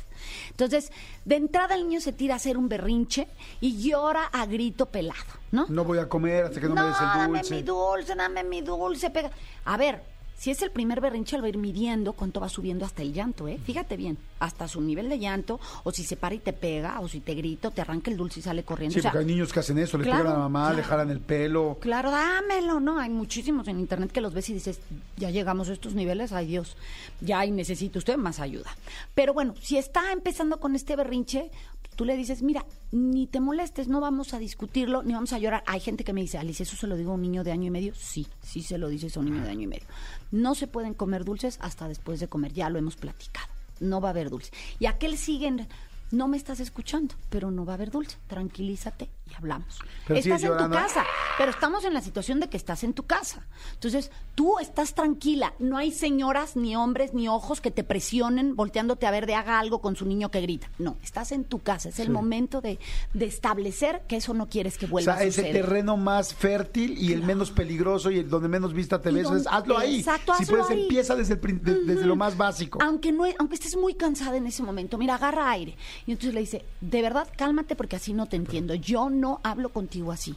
Entonces, 0.50 0.92
de 1.26 1.36
entrada 1.36 1.76
el 1.76 1.88
niño 1.88 2.02
se 2.02 2.12
tira 2.12 2.34
a 2.34 2.38
hacer 2.38 2.58
un 2.58 2.68
berrinche 2.68 3.28
y 3.62 3.82
llora 3.82 4.26
a 4.26 4.46
grito 4.48 4.88
pelado, 4.88 5.20
¿no? 5.52 5.68
No 5.70 5.84
voy 5.84 6.00
a 6.00 6.10
comer 6.10 6.46
hasta 6.46 6.60
que 6.60 6.68
no, 6.68 6.76
me 6.76 6.82
des 6.82 7.00
el 7.00 7.08
dame 7.08 7.40
dulce. 7.40 7.56
mi 7.56 7.62
dulce, 7.64 8.16
dame 8.16 8.44
mi 8.44 8.62
dulce, 8.62 9.10
pega. 9.12 9.32
A 9.66 9.78
ver, 9.78 10.04
si 10.40 10.52
es 10.52 10.62
el 10.62 10.72
primer 10.72 11.02
berrinche, 11.02 11.36
él 11.36 11.42
va 11.42 11.48
a 11.48 11.50
ir 11.50 11.58
midiendo 11.58 12.14
cuánto 12.14 12.40
va 12.40 12.48
subiendo 12.48 12.86
hasta 12.86 13.02
el 13.02 13.12
llanto, 13.12 13.50
¿eh? 13.50 13.60
Fíjate 13.62 13.98
bien, 13.98 14.18
hasta 14.40 14.70
su 14.70 14.80
nivel 14.80 15.10
de 15.10 15.20
llanto, 15.20 15.60
o 15.84 15.92
si 15.92 16.04
se 16.04 16.16
para 16.16 16.34
y 16.34 16.40
te 16.40 16.54
pega, 16.54 17.02
o 17.02 17.10
si 17.10 17.20
te 17.20 17.36
grita, 17.36 17.68
o 17.68 17.72
te 17.72 17.82
arranca 17.82 18.10
el 18.10 18.16
dulce 18.16 18.40
y 18.40 18.44
sale 18.44 18.64
corriendo. 18.64 18.94
Sí, 18.94 19.00
o 19.00 19.02
sea, 19.02 19.12
porque 19.12 19.26
hay 19.26 19.34
niños 19.34 19.52
que 19.52 19.60
hacen 19.60 19.78
eso, 19.78 19.98
le 19.98 20.06
claro, 20.06 20.20
pegan 20.20 20.32
a 20.32 20.38
la 20.38 20.44
mamá, 20.44 20.74
le 20.74 20.82
jalan 20.82 21.10
el 21.10 21.20
pelo. 21.20 21.78
Claro, 21.82 22.10
dámelo, 22.10 22.80
¿no? 22.80 23.00
Hay 23.00 23.10
muchísimos 23.10 23.68
en 23.68 23.82
internet 23.82 24.14
que 24.14 24.22
los 24.22 24.34
ves 24.34 24.50
y 24.50 24.54
dices, 24.54 24.80
ya 25.18 25.30
llegamos 25.30 25.68
a 25.68 25.74
estos 25.74 25.94
niveles, 25.94 26.32
ay 26.32 26.48
Dios, 26.48 26.78
ya 27.20 27.46
y 27.46 27.52
necesita 27.52 28.00
usted 28.00 28.16
más 28.16 28.40
ayuda. 28.40 28.70
Pero 29.14 29.34
bueno, 29.34 29.56
si 29.62 29.78
está 29.78 30.14
empezando 30.14 30.62
con 30.62 30.74
este 30.74 30.96
berrinche, 30.96 31.52
tú 32.00 32.06
le 32.06 32.16
dices, 32.16 32.44
mira, 32.44 32.66
ni 32.94 33.28
te 33.28 33.42
molestes, 33.42 33.90
no 33.90 34.00
vamos 34.00 34.34
a 34.34 34.40
discutirlo, 34.40 35.04
ni 35.04 35.12
vamos 35.12 35.34
a 35.34 35.38
llorar. 35.38 35.64
Hay 35.68 35.82
gente 35.82 36.06
que 36.06 36.14
me 36.14 36.22
dice, 36.22 36.38
Alice, 36.38 36.64
¿eso 36.64 36.78
se 36.78 36.88
lo 36.88 36.96
digo 36.96 37.12
a 37.12 37.16
un 37.16 37.22
niño 37.22 37.44
de 37.44 37.52
año 37.52 37.66
y 37.66 37.72
medio? 37.72 37.94
Sí, 37.94 38.26
sí 38.42 38.62
se 38.62 38.78
lo 38.78 38.88
dices 38.88 39.18
a 39.18 39.20
un 39.20 39.26
niño 39.26 39.44
de 39.44 39.50
año 39.50 39.64
y 39.64 39.68
medio. 39.68 39.86
No 40.32 40.56
se 40.56 40.68
pueden 40.68 40.94
comer 40.94 41.26
dulces 41.26 41.58
hasta 41.62 41.88
después 41.88 42.20
de 42.20 42.28
comer, 42.28 42.54
ya 42.54 42.70
lo 42.70 42.80
hemos 42.80 42.96
platicado. 42.96 43.48
No 43.80 44.02
va 44.02 44.10
a 44.10 44.12
haber 44.12 44.30
dulce. 44.30 44.52
Y 44.80 44.86
aquel 44.86 45.18
sigue 45.18 45.68
no 46.12 46.28
me 46.28 46.38
estás 46.38 46.60
escuchando, 46.60 47.16
pero 47.30 47.52
no 47.52 47.66
va 47.66 47.74
a 47.74 47.76
haber 47.76 47.92
dulce. 47.92 48.18
Tranquilízate 48.28 49.10
y 49.30 49.36
hablamos. 49.36 49.80
Pero 50.08 50.20
estás 50.20 50.44
en 50.44 50.58
tu 50.58 50.70
casa, 50.70 51.04
pero 51.38 51.52
estamos 51.52 51.84
en 51.86 51.94
la 51.94 52.02
situación 52.02 52.40
de 52.40 52.50
que 52.50 52.58
estás 52.58 52.84
en 52.84 52.94
tu 52.94 53.04
casa. 53.04 53.46
Entonces, 53.74 54.12
tú 54.36 54.60
estás 54.60 54.94
tranquila. 54.96 55.54
No 55.60 55.78
hay 55.78 55.92
señoras, 55.92 56.56
ni 56.56 56.76
hombres, 56.76 57.14
ni 57.14 57.28
ojos 57.28 57.62
que 57.62 57.72
te 57.72 57.84
presionen 57.84 58.56
volteándote 58.56 59.06
a 59.06 59.12
ver 59.12 59.26
de 59.26 59.36
haga 59.36 59.60
algo 59.60 59.82
con 59.82 59.96
su 59.96 60.06
niño 60.06 60.32
que 60.32 60.42
grita. 60.42 60.70
No, 60.80 60.98
estás 61.04 61.32
en 61.32 61.44
tu 61.44 61.60
casa. 61.60 61.90
Es 61.90 62.00
el 62.00 62.08
Sí. 62.08 62.12
momento 62.12 62.62
de, 62.62 62.80
de 63.14 63.26
establecer 63.26 64.02
que 64.08 64.16
eso 64.18 64.34
no 64.34 64.50
quieres 64.50 64.78
que 64.78 64.86
O 64.86 64.90
vuelva 64.90 65.14
sea, 65.14 65.22
a 65.24 65.26
es 65.28 65.38
el 65.38 65.52
terreno 65.52 65.96
más 65.98 66.34
fértil 66.34 66.98
y 66.98 67.14
el 67.14 67.22
menos 67.24 67.52
peligroso 67.52 68.10
y 68.10 68.18
el 68.20 68.30
donde 68.30 68.48
menos 68.48 68.74
vista 68.74 69.02
te 69.02 69.12
ves. 69.12 69.28
hazlo 69.50 69.78
ahí. 69.78 70.00
Exacto, 70.00 70.34
si 70.36 70.44
hazlo 70.44 70.58
puedes, 70.58 70.72
ahí. 70.72 70.82
empieza 70.84 71.14
el 71.14 71.20
desde 71.20 72.06
lo 72.06 72.16
más 72.16 72.36
básico. 72.38 72.80
Aunque 72.82 73.12
no, 73.12 73.26
aunque 73.38 73.56
estés 73.56 73.76
muy 73.78 73.94
cansada 73.94 74.38
en 74.38 74.48
ese 74.48 74.64
momento, 74.64 74.98
mira, 74.98 75.16
agarra 75.16 75.52
aire. 75.52 75.76
Y 76.08 76.12
entonces 76.12 76.34
le 76.34 76.40
dice, 76.40 76.66
de 76.82 77.02
verdad, 77.02 77.28
cálmate 77.38 77.76
porque 77.76 77.96
así 77.98 78.14
no 78.14 78.26
te 78.26 78.36
entiendo. 78.38 78.74
Yo 78.74 79.10
no 79.10 79.19
hablo 79.44 79.70
contigo 79.70 80.12
así. 80.12 80.36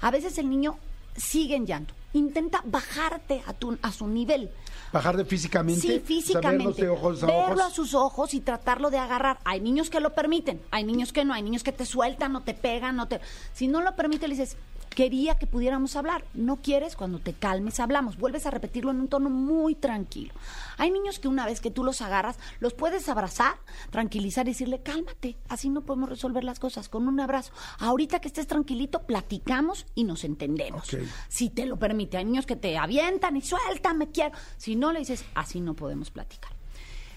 A 0.00 0.10
veces 0.10 0.38
el 0.38 0.48
niño 0.50 0.78
sigue 1.16 1.56
en 1.56 1.66
llanto. 1.66 1.94
Intenta 2.12 2.62
bajarte 2.64 3.42
a, 3.46 3.52
tu, 3.52 3.76
a 3.82 3.92
su 3.92 4.06
nivel. 4.06 4.50
Bajar 4.92 5.16
de 5.16 5.24
físicamente. 5.24 5.80
Sí, 5.82 6.00
físicamente. 6.00 6.56
verlos 6.56 6.76
de 6.76 6.88
ojos 6.88 7.22
a 7.22 7.26
verlo 7.26 7.44
ojos. 7.44 7.60
a 7.60 7.70
sus 7.70 7.94
ojos 7.94 8.34
y 8.34 8.40
tratarlo 8.40 8.90
de 8.90 8.98
agarrar. 8.98 9.38
Hay 9.44 9.60
niños 9.60 9.90
que 9.90 10.00
lo 10.00 10.14
permiten, 10.14 10.62
hay 10.70 10.84
niños 10.84 11.12
que 11.12 11.24
no, 11.24 11.34
hay 11.34 11.42
niños 11.42 11.62
que 11.62 11.72
te 11.72 11.84
sueltan 11.84 12.34
o 12.36 12.42
te 12.42 12.54
pegan, 12.54 12.96
no 12.96 13.06
te. 13.08 13.20
Si 13.52 13.68
no 13.68 13.82
lo 13.82 13.94
permite, 13.96 14.28
le 14.28 14.34
dices, 14.34 14.56
quería 14.96 15.38
que 15.38 15.46
pudiéramos 15.46 15.94
hablar. 15.94 16.24
No 16.32 16.56
quieres, 16.56 16.96
cuando 16.96 17.18
te 17.18 17.34
calmes 17.34 17.78
hablamos. 17.80 18.16
Vuelves 18.16 18.46
a 18.46 18.50
repetirlo 18.50 18.90
en 18.90 19.00
un 19.00 19.08
tono 19.08 19.28
muy 19.28 19.74
tranquilo. 19.74 20.32
Hay 20.78 20.90
niños 20.90 21.18
que 21.18 21.28
una 21.28 21.44
vez 21.44 21.60
que 21.60 21.70
tú 21.70 21.84
los 21.84 22.00
agarras, 22.00 22.38
los 22.60 22.72
puedes 22.72 23.08
abrazar, 23.10 23.56
tranquilizar 23.90 24.48
y 24.48 24.52
decirle, 24.52 24.80
cálmate, 24.82 25.36
así 25.48 25.68
no 25.68 25.82
podemos 25.82 26.08
resolver 26.08 26.44
las 26.44 26.58
cosas 26.58 26.88
con 26.88 27.06
un 27.08 27.20
abrazo. 27.20 27.52
Ahorita 27.78 28.20
que 28.20 28.28
estés 28.28 28.46
tranquilito, 28.46 29.02
platicamos 29.02 29.86
y 29.94 30.04
nos 30.04 30.24
entendemos. 30.24 30.88
Si 31.28 31.50
te 31.50 31.66
lo 31.66 31.76
permite, 31.76 32.16
hay 32.16 32.24
niños 32.24 32.46
que 32.46 32.56
te 32.56 32.78
avientan 32.78 33.36
y 33.36 33.42
suéltame, 33.42 34.10
quiero. 34.10 34.34
Si 34.56 34.76
no, 34.76 34.92
le 34.92 35.00
dices, 35.00 35.26
así 35.34 35.60
no 35.60 35.74
podemos 35.74 36.10
platicar. 36.10 36.52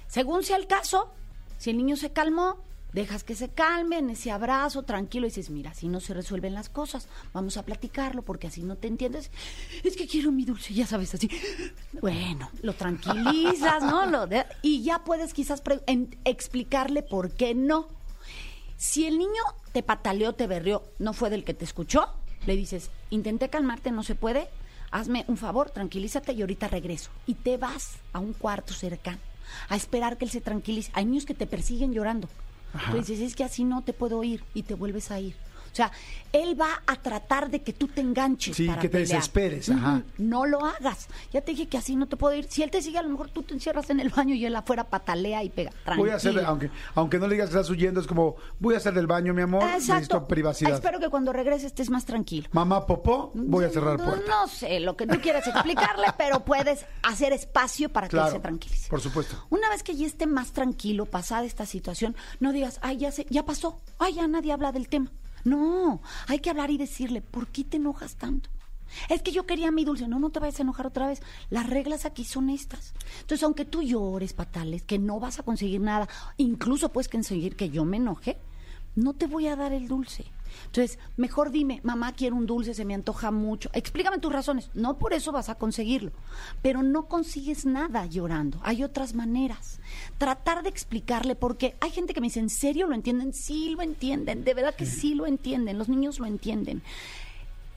Según 0.08 0.44
sea 0.44 0.58
el 0.58 0.68
caso, 0.68 1.14
si 1.58 1.70
el 1.70 1.78
niño 1.78 1.96
se 1.96 2.12
calmó, 2.12 2.58
dejas 2.94 3.24
que 3.24 3.36
se 3.36 3.50
calmen, 3.50 4.10
ese 4.10 4.32
abrazo 4.32 4.84
tranquilo, 4.84 5.26
y 5.28 5.30
dices, 5.30 5.50
mira, 5.50 5.72
así 5.72 5.88
no 5.88 6.00
se 6.00 6.14
resuelven 6.14 6.54
las 6.54 6.70
cosas, 6.70 7.08
vamos 7.34 7.58
a 7.58 7.64
platicarlo, 7.64 8.24
porque 8.24 8.48
así 8.48 8.64
no 8.64 8.76
te 8.76 8.88
entiendes. 8.88 9.30
Es 9.84 9.96
que 9.96 10.08
quiero 10.08 10.32
mi 10.32 10.46
dulce, 10.46 10.74
ya 10.74 10.88
sabes, 10.88 11.14
así. 11.14 11.30
Bueno, 12.02 12.50
lo 12.64 12.74
tranquilizas, 12.74 13.84
¿no? 13.84 14.06
Lo 14.06 14.26
de- 14.28 14.46
y 14.62 14.82
ya 14.84 15.04
puedes 15.04 15.34
quizás 15.34 15.62
explicarle 16.26 17.04
por 17.04 17.32
qué 17.32 17.54
no. 17.56 17.88
Si 18.78 19.06
el 19.06 19.18
niño 19.18 19.42
te 19.74 19.84
pataleó, 19.84 20.34
te 20.34 20.48
berrió, 20.48 20.84
no 21.00 21.14
fue 21.14 21.30
del 21.30 21.44
que 21.44 21.54
te 21.54 21.66
escuchó, 21.66 22.08
le 22.46 22.56
dices, 22.56 22.90
intenté 23.10 23.50
calmarte, 23.50 23.92
no 23.92 24.04
se 24.04 24.16
puede, 24.16 24.48
hazme 24.92 25.26
un 25.28 25.38
favor, 25.38 25.70
tranquilízate 25.70 26.32
y 26.34 26.42
ahorita 26.42 26.68
regreso. 26.70 27.12
Y 27.28 27.36
te 27.36 27.58
vas 27.58 27.98
a 28.14 28.20
un 28.20 28.34
cuarto 28.34 28.74
cercano 28.74 29.20
a 29.68 29.76
esperar 29.76 30.18
que 30.18 30.26
él 30.26 30.32
se 30.32 30.42
tranquilice. 30.42 30.92
Hay 30.96 31.06
niños 31.06 31.26
que 31.26 31.34
te 31.34 31.46
persiguen 31.48 31.92
llorando. 31.94 32.30
Tú 32.92 32.98
dices, 32.98 33.20
es 33.20 33.36
que 33.36 33.44
así 33.44 33.64
no 33.64 33.84
te 33.84 33.94
puedo 33.94 34.24
ir 34.24 34.44
y 34.54 34.64
te 34.64 34.76
vuelves 34.76 35.12
a 35.12 35.20
ir. 35.20 35.36
O 35.72 35.76
sea, 35.76 35.92
él 36.32 36.60
va 36.60 36.82
a 36.86 36.96
tratar 36.98 37.50
de 37.50 37.62
que 37.62 37.74
tú 37.74 37.88
te 37.88 38.02
enganches. 38.02 38.56
Sí, 38.56 38.68
para 38.68 38.80
que 38.82 38.88
te 38.90 39.00
pelear. 39.00 39.18
desesperes, 39.20 39.70
ajá. 39.70 40.04
No 40.18 40.46
lo 40.46 40.64
hagas. 40.66 41.08
Ya 41.32 41.42
te 41.42 41.52
dije 41.52 41.68
que 41.68 41.78
así 41.78 41.96
no 41.96 42.08
te 42.08 42.18
puedo 42.18 42.36
ir. 42.36 42.46
Si 42.50 42.62
él 42.62 42.70
te 42.72 42.82
sigue, 42.82 42.98
a 43.00 43.04
lo 43.04 43.10
mejor 43.10 43.30
tú 43.30 43.42
te 43.44 43.54
encierras 43.54 43.90
en 43.90 44.00
el 44.00 44.10
baño 44.10 44.36
y 44.36 44.46
él 44.46 44.56
afuera 44.56 44.84
patalea 44.84 45.44
y 45.44 45.50
pega. 45.50 45.72
Voy 45.98 46.10
a 46.12 46.16
hacer, 46.16 46.34
Tranquilo. 46.34 46.48
aunque, 46.50 46.72
aunque 46.96 47.20
no 47.20 47.28
le 47.28 47.36
digas 47.36 47.50
que 47.50 47.56
estás 47.56 47.70
huyendo, 47.70 48.00
es 48.00 48.08
como, 48.08 48.36
voy 48.60 48.76
a 48.76 48.78
hacer 48.78 48.94
del 48.94 49.08
baño, 49.08 49.34
mi 49.34 49.42
amor, 49.42 49.64
necesito 49.64 50.28
privacidad. 50.28 50.74
Espero 50.74 51.00
que 51.00 51.10
cuando 51.10 51.34
regreses 51.34 51.66
estés 51.66 51.90
más 51.90 52.06
tranquilo. 52.06 52.48
Mamá 52.52 52.86
popó, 52.86 53.32
voy 53.34 53.66
a 53.66 53.70
cerrar 53.70 53.98
No, 53.98 54.06
puerta. 54.06 54.30
No 54.30 54.48
sé 54.48 54.80
lo 54.80 54.96
que 54.96 55.08
tú 55.08 55.20
quieras 55.22 55.48
explicarle, 55.48 56.08
pero 56.18 56.46
puedes 56.46 56.86
hacer 57.04 57.34
espacio 57.34 57.90
para 57.90 58.08
que 58.08 58.18
él 58.18 58.30
se 58.32 58.40
tranquilice. 58.40 58.90
por 58.90 59.02
supuesto. 59.02 59.36
Una 59.50 59.70
vez 59.70 59.82
que 59.84 59.96
ya 59.96 60.06
esté 60.06 60.28
más 60.28 60.52
tranquilo, 60.52 61.06
pasada 61.06 61.44
esta 61.46 61.66
situación, 61.66 62.16
no 62.40 62.52
digas, 62.54 62.80
ay, 62.82 62.98
ya, 62.98 63.12
se, 63.12 63.26
ya 63.30 63.46
pasó, 63.46 63.80
ay, 63.98 64.14
ya 64.14 64.28
nadie 64.28 64.52
habla 64.54 64.72
del 64.72 64.88
tema. 64.88 65.12
No, 65.44 66.02
hay 66.28 66.40
que 66.40 66.50
hablar 66.50 66.70
y 66.72 66.78
decirle, 66.78 67.22
¿por 67.22 67.48
qué 67.48 67.64
te 67.64 67.78
enojas 67.78 68.16
tanto? 68.16 68.50
Es 69.08 69.22
que 69.22 69.32
yo 69.32 69.46
quería 69.46 69.72
mi 69.72 69.86
dulce. 69.86 70.08
No, 70.08 70.20
no 70.20 70.30
te 70.30 70.40
vayas 70.40 70.60
a 70.60 70.64
enojar 70.64 70.88
otra 70.88 71.08
vez. 71.08 71.22
Las 71.50 71.70
reglas 71.70 72.06
aquí 72.06 72.26
son 72.26 72.50
estas. 72.50 72.94
Entonces, 73.22 73.44
aunque 73.44 73.66
tú 73.66 73.84
llores, 73.84 74.34
patales, 74.34 74.84
que 74.84 75.00
no 75.00 75.20
vas 75.20 75.40
a 75.40 75.44
conseguir 75.44 75.82
nada, 75.82 76.08
incluso 76.38 76.92
puedes 76.92 77.10
conseguir 77.10 77.56
que 77.56 77.70
yo 77.70 77.86
me 77.86 77.98
enoje, 77.98 78.38
no 78.96 79.14
te 79.14 79.28
voy 79.28 79.48
a 79.48 79.56
dar 79.56 79.74
el 79.74 79.88
dulce. 79.88 80.26
Entonces, 80.66 81.00
mejor 81.18 81.52
dime, 81.52 81.82
mamá, 81.84 82.14
quiero 82.14 82.36
un 82.36 82.46
dulce, 82.46 82.74
se 82.74 82.86
me 82.86 82.94
antoja 82.94 83.32
mucho. 83.32 83.70
Explícame 83.74 84.20
tus 84.20 84.34
razones. 84.34 84.70
No 84.74 84.98
por 84.98 85.14
eso 85.14 85.32
vas 85.32 85.50
a 85.50 85.56
conseguirlo. 85.56 86.12
Pero 86.62 86.84
no 86.84 87.08
consigues 87.08 87.66
nada 87.66 88.06
llorando. 88.06 88.60
Hay 88.64 88.84
otras 88.84 89.14
maneras. 89.14 89.80
Tratar 90.18 90.64
de 90.64 90.70
explicarle, 90.70 91.36
porque 91.36 91.76
hay 91.80 91.92
gente 91.92 92.14
que 92.14 92.22
me 92.22 92.28
dice, 92.28 92.40
¿en 92.40 92.50
serio 92.50 92.88
lo 92.88 92.96
entienden? 92.96 93.34
Sí 93.34 93.70
lo 93.76 93.82
entienden, 93.82 94.44
de 94.44 94.54
verdad 94.54 94.76
que 94.76 94.86
sí 94.86 95.16
lo 95.16 95.26
entienden. 95.26 95.78
Los 95.78 95.90
niños 95.90 96.20
lo 96.20 96.26
entienden. 96.26 96.82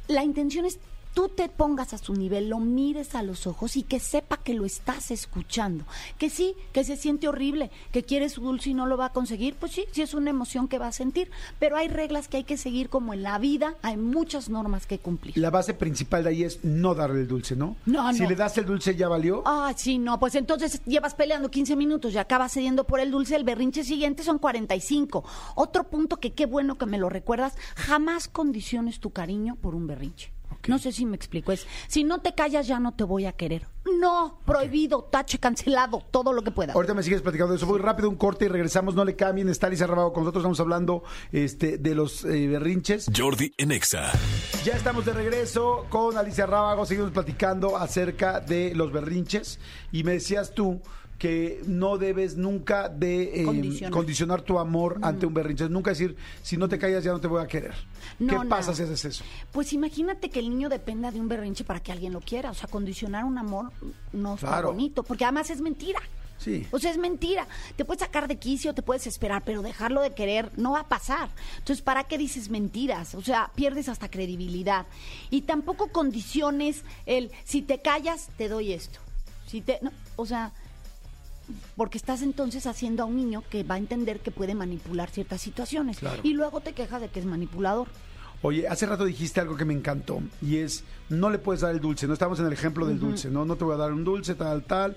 La 0.08 0.24
intención 0.24 0.64
es 0.64 0.78
tú 1.14 1.28
te 1.28 1.48
pongas 1.48 1.92
a 1.92 1.98
su 1.98 2.14
nivel, 2.14 2.48
lo 2.48 2.58
mires 2.58 3.14
a 3.14 3.22
los 3.22 3.46
ojos 3.46 3.76
y 3.76 3.82
que 3.82 4.00
sepa 4.00 4.38
que 4.38 4.54
lo 4.54 4.64
estás 4.64 5.10
escuchando. 5.10 5.84
Que 6.18 6.30
sí, 6.30 6.54
que 6.72 6.84
se 6.84 6.96
siente 6.96 7.28
horrible, 7.28 7.70
que 7.92 8.02
quiere 8.02 8.28
su 8.28 8.40
dulce 8.42 8.70
y 8.70 8.74
no 8.74 8.86
lo 8.86 8.96
va 8.96 9.06
a 9.06 9.12
conseguir, 9.12 9.54
pues 9.56 9.72
sí, 9.72 9.84
sí 9.92 10.02
es 10.02 10.14
una 10.14 10.30
emoción 10.30 10.68
que 10.68 10.78
va 10.78 10.88
a 10.88 10.92
sentir. 10.92 11.30
Pero 11.58 11.76
hay 11.76 11.88
reglas 11.88 12.28
que 12.28 12.38
hay 12.38 12.44
que 12.44 12.56
seguir 12.56 12.88
como 12.88 13.12
en 13.14 13.22
la 13.22 13.38
vida, 13.38 13.74
hay 13.82 13.96
muchas 13.96 14.48
normas 14.48 14.86
que 14.86 14.98
cumplir. 14.98 15.36
La 15.36 15.50
base 15.50 15.74
principal 15.74 16.24
de 16.24 16.30
ahí 16.30 16.44
es 16.44 16.64
no 16.64 16.94
darle 16.94 17.20
el 17.20 17.28
dulce, 17.28 17.56
¿no? 17.56 17.76
No, 17.86 18.12
Si 18.12 18.22
no. 18.22 18.28
le 18.28 18.36
das 18.36 18.56
el 18.58 18.66
dulce, 18.66 18.94
ya 18.96 19.08
valió. 19.08 19.42
Ah, 19.46 19.72
sí, 19.76 19.98
no, 19.98 20.18
pues 20.18 20.34
entonces 20.34 20.82
llevas 20.86 21.14
peleando 21.14 21.50
15 21.50 21.76
minutos 21.76 22.12
y 22.14 22.18
acabas 22.18 22.52
cediendo 22.52 22.84
por 22.84 23.00
el 23.00 23.10
dulce, 23.10 23.36
el 23.36 23.44
berrinche 23.44 23.84
siguiente 23.84 24.22
son 24.22 24.38
45. 24.38 25.24
Otro 25.54 25.84
punto 25.84 26.18
que 26.18 26.32
qué 26.32 26.46
bueno 26.46 26.78
que 26.78 26.86
me 26.86 26.98
lo 26.98 27.08
recuerdas, 27.08 27.54
jamás 27.76 28.28
condiciones 28.28 29.00
tu 29.00 29.10
cariño 29.10 29.56
por 29.56 29.74
un 29.74 29.86
berrinche. 29.86 30.32
No 30.68 30.78
sé 30.78 30.92
si 30.92 31.06
me 31.06 31.16
explico, 31.16 31.52
es, 31.52 31.66
si 31.88 32.04
no 32.04 32.20
te 32.20 32.34
callas 32.34 32.66
ya 32.66 32.80
no 32.80 32.92
te 32.92 33.04
voy 33.04 33.26
a 33.26 33.32
querer. 33.32 33.66
No, 33.98 34.38
prohibido, 34.44 35.02
tache, 35.10 35.38
cancelado, 35.38 36.02
todo 36.10 36.32
lo 36.32 36.42
que 36.42 36.52
pueda. 36.52 36.72
Ahorita 36.72 36.94
me 36.94 37.02
sigues 37.02 37.20
platicando 37.20 37.52
de 37.52 37.56
eso. 37.56 37.66
Voy 37.66 37.80
rápido 37.80 38.08
un 38.08 38.14
corte 38.16 38.44
y 38.44 38.48
regresamos. 38.48 38.94
No 38.94 39.04
le 39.04 39.16
cambien. 39.16 39.48
Está 39.48 39.68
Lisa 39.68 39.86
Rabago 39.86 40.12
con 40.12 40.22
nosotros. 40.22 40.42
Estamos 40.42 40.60
hablando 40.60 41.02
este, 41.32 41.78
de 41.78 41.94
los 41.94 42.24
eh, 42.24 42.46
berrinches. 42.46 43.10
Jordi 43.14 43.52
en 43.58 43.72
Exa. 43.72 44.12
Ya 44.64 44.74
estamos 44.74 45.04
de 45.04 45.12
regreso 45.12 45.86
con 45.88 46.16
Alicia 46.16 46.46
Rábago. 46.46 46.86
Seguimos 46.86 47.10
platicando 47.10 47.76
acerca 47.76 48.38
de 48.38 48.72
los 48.74 48.92
berrinches. 48.92 49.58
Y 49.90 50.04
me 50.04 50.12
decías 50.12 50.54
tú 50.54 50.80
que 51.22 51.62
no 51.68 51.98
debes 51.98 52.36
nunca 52.36 52.88
de 52.88 53.42
eh, 53.42 53.44
Condicionar. 53.44 53.92
condicionar 53.92 54.42
tu 54.42 54.58
amor 54.58 54.98
ante 55.02 55.24
un 55.24 55.32
berrinche. 55.32 55.68
Nunca 55.68 55.90
decir, 55.90 56.16
si 56.42 56.56
no 56.56 56.68
te 56.68 56.80
callas 56.80 57.04
ya 57.04 57.12
no 57.12 57.20
te 57.20 57.28
voy 57.28 57.40
a 57.40 57.46
querer. 57.46 57.74
No, 58.18 58.40
¿Qué 58.42 58.48
pasa 58.48 58.74
si 58.74 58.82
haces 58.82 59.04
eso? 59.04 59.22
Pues 59.52 59.72
imagínate 59.72 60.30
que 60.30 60.40
el 60.40 60.50
niño 60.50 60.68
dependa 60.68 61.12
de 61.12 61.20
un 61.20 61.28
berrinche 61.28 61.62
para 61.62 61.78
que 61.78 61.92
alguien 61.92 62.12
lo 62.12 62.20
quiera. 62.20 62.50
O 62.50 62.54
sea, 62.54 62.66
condicionar 62.68 63.24
un 63.24 63.38
amor 63.38 63.70
no 64.12 64.34
está 64.34 64.48
Claro. 64.48 64.72
bonito, 64.72 65.04
porque 65.04 65.22
además 65.24 65.48
es 65.50 65.60
mentira. 65.60 66.00
Sí. 66.38 66.66
O 66.72 66.80
sea, 66.80 66.90
es 66.90 66.98
mentira. 66.98 67.46
Te 67.76 67.84
puedes 67.84 68.00
sacar 68.00 68.26
de 68.26 68.34
quicio, 68.40 68.74
te 68.74 68.82
puedes 68.82 69.06
esperar, 69.06 69.44
pero 69.46 69.62
dejarlo 69.62 70.00
de 70.02 70.14
querer 70.14 70.50
no 70.58 70.72
va 70.72 70.80
a 70.80 70.88
pasar. 70.88 71.28
Entonces, 71.58 71.82
¿para 71.82 72.02
qué 72.02 72.18
dices 72.18 72.50
mentiras? 72.50 73.14
O 73.14 73.22
sea, 73.22 73.52
pierdes 73.54 73.88
hasta 73.88 74.10
credibilidad. 74.10 74.86
Y 75.30 75.42
tampoco 75.42 75.86
condiciones 75.92 76.82
el, 77.06 77.30
si 77.44 77.62
te 77.62 77.78
callas, 77.78 78.28
te 78.36 78.48
doy 78.48 78.72
esto. 78.72 78.98
Si 79.46 79.60
te, 79.60 79.78
no, 79.82 79.92
o 80.16 80.26
sea, 80.26 80.50
porque 81.76 81.98
estás 81.98 82.22
entonces 82.22 82.66
haciendo 82.66 83.02
a 83.02 83.06
un 83.06 83.16
niño 83.16 83.42
que 83.50 83.62
va 83.62 83.76
a 83.76 83.78
entender 83.78 84.20
que 84.20 84.30
puede 84.30 84.54
manipular 84.54 85.10
ciertas 85.10 85.40
situaciones. 85.40 85.98
Claro. 85.98 86.20
Y 86.22 86.34
luego 86.34 86.60
te 86.60 86.72
quejas 86.72 87.00
de 87.00 87.08
que 87.08 87.20
es 87.20 87.26
manipulador. 87.26 87.88
Oye, 88.42 88.66
hace 88.66 88.86
rato 88.86 89.04
dijiste 89.04 89.40
algo 89.40 89.56
que 89.56 89.64
me 89.64 89.72
encantó 89.72 90.20
y 90.40 90.56
es, 90.56 90.82
no 91.08 91.30
le 91.30 91.38
puedes 91.38 91.60
dar 91.60 91.70
el 91.70 91.80
dulce, 91.80 92.08
no 92.08 92.12
estamos 92.12 92.40
en 92.40 92.46
el 92.46 92.52
ejemplo 92.52 92.86
del 92.86 92.98
dulce, 92.98 93.30
¿no? 93.30 93.44
No 93.44 93.54
te 93.54 93.62
voy 93.62 93.74
a 93.74 93.76
dar 93.76 93.92
un 93.92 94.02
dulce, 94.02 94.34
tal, 94.34 94.64
tal, 94.64 94.96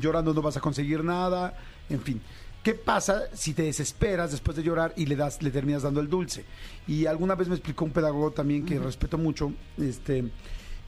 llorando 0.00 0.34
no 0.34 0.42
vas 0.42 0.56
a 0.56 0.60
conseguir 0.60 1.04
nada, 1.04 1.56
en 1.88 2.00
fin. 2.00 2.20
¿Qué 2.64 2.74
pasa 2.74 3.22
si 3.32 3.54
te 3.54 3.62
desesperas 3.62 4.32
después 4.32 4.56
de 4.56 4.64
llorar 4.64 4.92
y 4.96 5.06
le 5.06 5.16
das, 5.16 5.40
le 5.40 5.50
terminas 5.50 5.82
dando 5.82 6.00
el 6.00 6.10
dulce? 6.10 6.44
Y 6.86 7.06
alguna 7.06 7.36
vez 7.36 7.48
me 7.48 7.54
explicó 7.54 7.84
un 7.84 7.92
pedagogo 7.92 8.32
también 8.32 8.66
que 8.66 8.78
respeto 8.78 9.16
mucho, 9.16 9.52
este, 9.78 10.28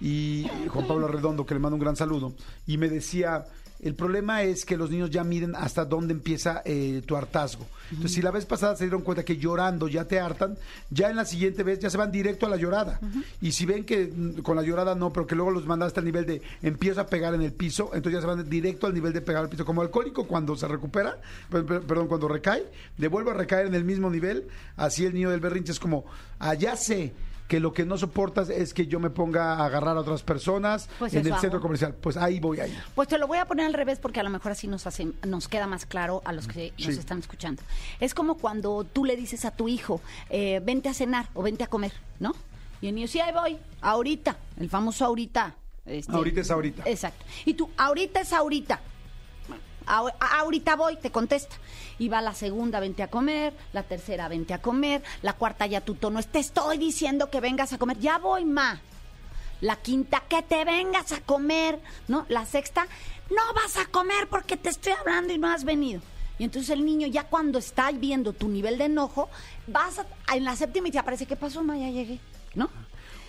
y 0.01 0.47
Juan 0.69 0.87
Pablo 0.87 1.07
Redondo, 1.07 1.47
que 1.47 1.55
le 1.55 1.61
mando 1.61 1.77
un 1.77 1.81
gran 1.81 1.97
saludo, 1.97 2.35
y 2.67 2.77
me 2.77 2.89
decía, 2.89 3.47
el 3.83 3.95
problema 3.95 4.43
es 4.43 4.65
que 4.65 4.77
los 4.77 4.91
niños 4.91 5.11
ya 5.11 5.25
miden 5.25 5.55
hasta 5.57 5.85
dónde 5.85 6.13
empieza 6.15 6.63
eh, 6.65 7.03
tu 7.05 7.17
hartazgo. 7.17 7.67
Entonces, 7.91 8.13
si 8.13 8.23
la 8.23 8.31
vez 8.31 8.47
pasada 8.47 8.75
se 8.77 8.85
dieron 8.85 9.03
cuenta 9.03 9.25
que 9.25 9.37
llorando 9.37 9.87
ya 9.89 10.05
te 10.07 10.19
hartan, 10.21 10.57
ya 10.91 11.11
en 11.11 11.17
la 11.17 11.25
siguiente 11.27 11.63
vez 11.63 11.79
ya 11.81 11.91
se 11.91 11.99
van 11.99 12.11
directo 12.13 12.47
a 12.47 12.49
la 12.49 12.57
llorada. 12.57 13.01
Y 13.41 13.53
si 13.53 13.67
ven 13.67 13.85
que 13.85 14.07
mm, 14.07 14.41
con 14.43 14.57
la 14.57 14.63
llorada 14.63 14.95
no, 14.95 15.13
pero 15.13 15.27
que 15.27 15.35
luego 15.35 15.51
los 15.51 15.67
mandaste 15.67 16.01
al 16.01 16.07
nivel 16.07 16.25
de 16.25 16.41
empiezo 16.63 17.01
a 17.03 17.07
pegar 17.07 17.35
en 17.35 17.43
el 17.43 17.53
piso, 17.53 17.91
entonces 17.93 18.13
ya 18.15 18.21
se 18.21 18.27
van 18.27 18.49
directo 18.49 18.87
al 18.87 18.95
nivel 18.95 19.13
de 19.13 19.21
pegar 19.21 19.43
al 19.43 19.49
piso. 19.51 19.65
Como 19.67 19.83
alcohólico 19.83 20.27
cuando 20.27 20.57
se 20.57 20.69
recupera, 20.69 21.19
per- 21.51 21.67
per- 21.67 21.83
perdón, 21.83 22.07
cuando 22.09 22.29
recae, 22.29 22.65
devuelve 22.97 23.33
a 23.33 23.35
recaer 23.35 23.67
en 23.67 23.75
el 23.75 23.85
mismo 23.85 24.09
nivel. 24.09 24.47
Así 24.77 25.05
el 25.05 25.13
niño 25.13 25.29
del 25.31 25.41
berrinche 25.41 25.73
es 25.73 25.81
como, 25.81 26.05
allá 26.39 26.77
sé 26.77 27.13
que 27.53 27.61
lo 27.61 27.75
que 27.75 27.85
no 27.85 27.99
soportas 27.99 28.49
es 28.49 28.73
que 28.73 28.87
yo 28.87 28.99
me 28.99 29.11
ponga 29.11 29.57
a 29.57 29.67
agarrar 29.67 29.95
a 29.99 30.01
otras 30.01 30.23
personas 30.23 30.89
Pues 30.99 31.13
en 31.13 31.27
el 31.27 31.35
centro 31.37 31.61
comercial. 31.61 31.95
Pues 31.95 32.17
ahí 32.17 32.41
voy 32.41 32.61
a 32.61 32.67
ir. 32.67 32.75
Pues 32.95 33.09
te 33.09 33.19
lo 33.19 33.27
voy 33.27 33.37
a 33.37 33.45
poner 33.45 33.67
al 33.67 33.75
revés 33.75 33.99
porque 33.99 34.21
a 34.21 34.23
lo 34.23 34.31
mejor 34.31 34.53
así 34.53 34.69
nos 34.69 34.87
hace, 34.87 35.09
nos 35.27 35.49
queda 35.49 35.67
más 35.67 35.85
claro 35.85 36.23
a 36.25 36.33
los 36.33 36.49
que 36.49 36.73
nos 36.79 36.97
están 36.97 37.19
escuchando. 37.19 37.63
Es 38.01 38.15
como 38.15 38.39
cuando 38.39 38.85
tú 38.85 39.05
le 39.05 39.17
dices 39.17 39.45
a 39.45 39.51
tu 39.51 39.69
hijo, 39.69 40.01
eh, 40.31 40.63
vente 40.65 40.89
a 40.89 40.95
cenar 40.95 41.29
o 41.35 41.43
vente 41.43 41.63
a 41.63 41.67
comer, 41.67 41.93
¿no? 42.21 42.33
Y 42.81 42.89
el 42.89 42.95
niño, 42.95 43.07
sí, 43.07 43.21
ahí 43.21 43.35
voy, 43.35 43.59
ahorita, 43.83 44.35
el 44.59 44.71
famoso 44.71 45.05
ahorita. 45.05 45.55
este, 45.85 46.11
Ahorita 46.11 46.41
es 46.41 46.51
ahorita. 46.51 46.85
Exacto. 46.87 47.23
Y 47.45 47.53
tú, 47.53 47.69
ahorita 47.77 48.23
es 48.23 48.33
ahorita. 48.33 48.81
Ahorita 49.87 50.77
voy, 50.77 50.97
te 50.97 51.11
contesta. 51.11 51.57
Y 51.99 52.09
va 52.09 52.21
la 52.21 52.35
segunda, 52.35 52.81
vente 52.81 53.03
a 53.03 53.09
comer, 53.09 53.55
la 53.73 53.83
tercera, 53.83 54.29
vente 54.29 54.55
a 54.55 54.61
comer, 54.63 55.03
la 55.23 55.35
cuarta 55.35 55.67
ya 55.67 55.81
tu 55.81 55.95
tono 55.95 56.19
es, 56.19 56.27
te 56.27 56.39
estoy 56.39 56.79
diciendo 56.79 57.31
que 57.31 57.41
vengas 57.41 57.73
a 57.73 57.79
comer, 57.79 57.99
ya 57.99 58.19
voy, 58.19 58.45
ma. 58.45 58.81
La 59.61 59.77
quinta, 59.77 60.23
que 60.29 60.43
te 60.43 60.65
vengas 60.65 61.13
a 61.13 61.21
comer, 61.21 61.79
¿no? 62.09 62.27
La 62.29 62.45
sexta, 62.47 62.87
no 63.31 63.55
vas 63.55 63.77
a 63.77 63.87
comer 63.87 64.29
porque 64.29 64.57
te 64.57 64.71
estoy 64.71 64.93
hablando 64.93 65.33
y 65.33 65.39
no 65.39 65.49
has 65.49 65.63
venido. 65.65 66.01
Y 66.39 66.45
entonces 66.45 66.71
el 66.71 66.85
niño 66.85 67.07
ya 67.07 67.25
cuando 67.29 67.59
está 67.61 67.93
viendo 67.93 68.33
tu 68.33 68.49
nivel 68.49 68.77
de 68.79 68.87
enojo, 68.87 69.29
vas 69.69 70.01
a- 70.01 70.35
en 70.35 70.45
la 70.45 70.57
séptima 70.57 70.89
y 70.89 70.91
te 70.91 70.99
aparece, 70.99 71.27
¿qué 71.27 71.37
pasó, 71.37 71.63
ma? 71.63 71.77
Ya 71.77 71.91
llegué, 71.91 72.19
¿no? 72.55 72.65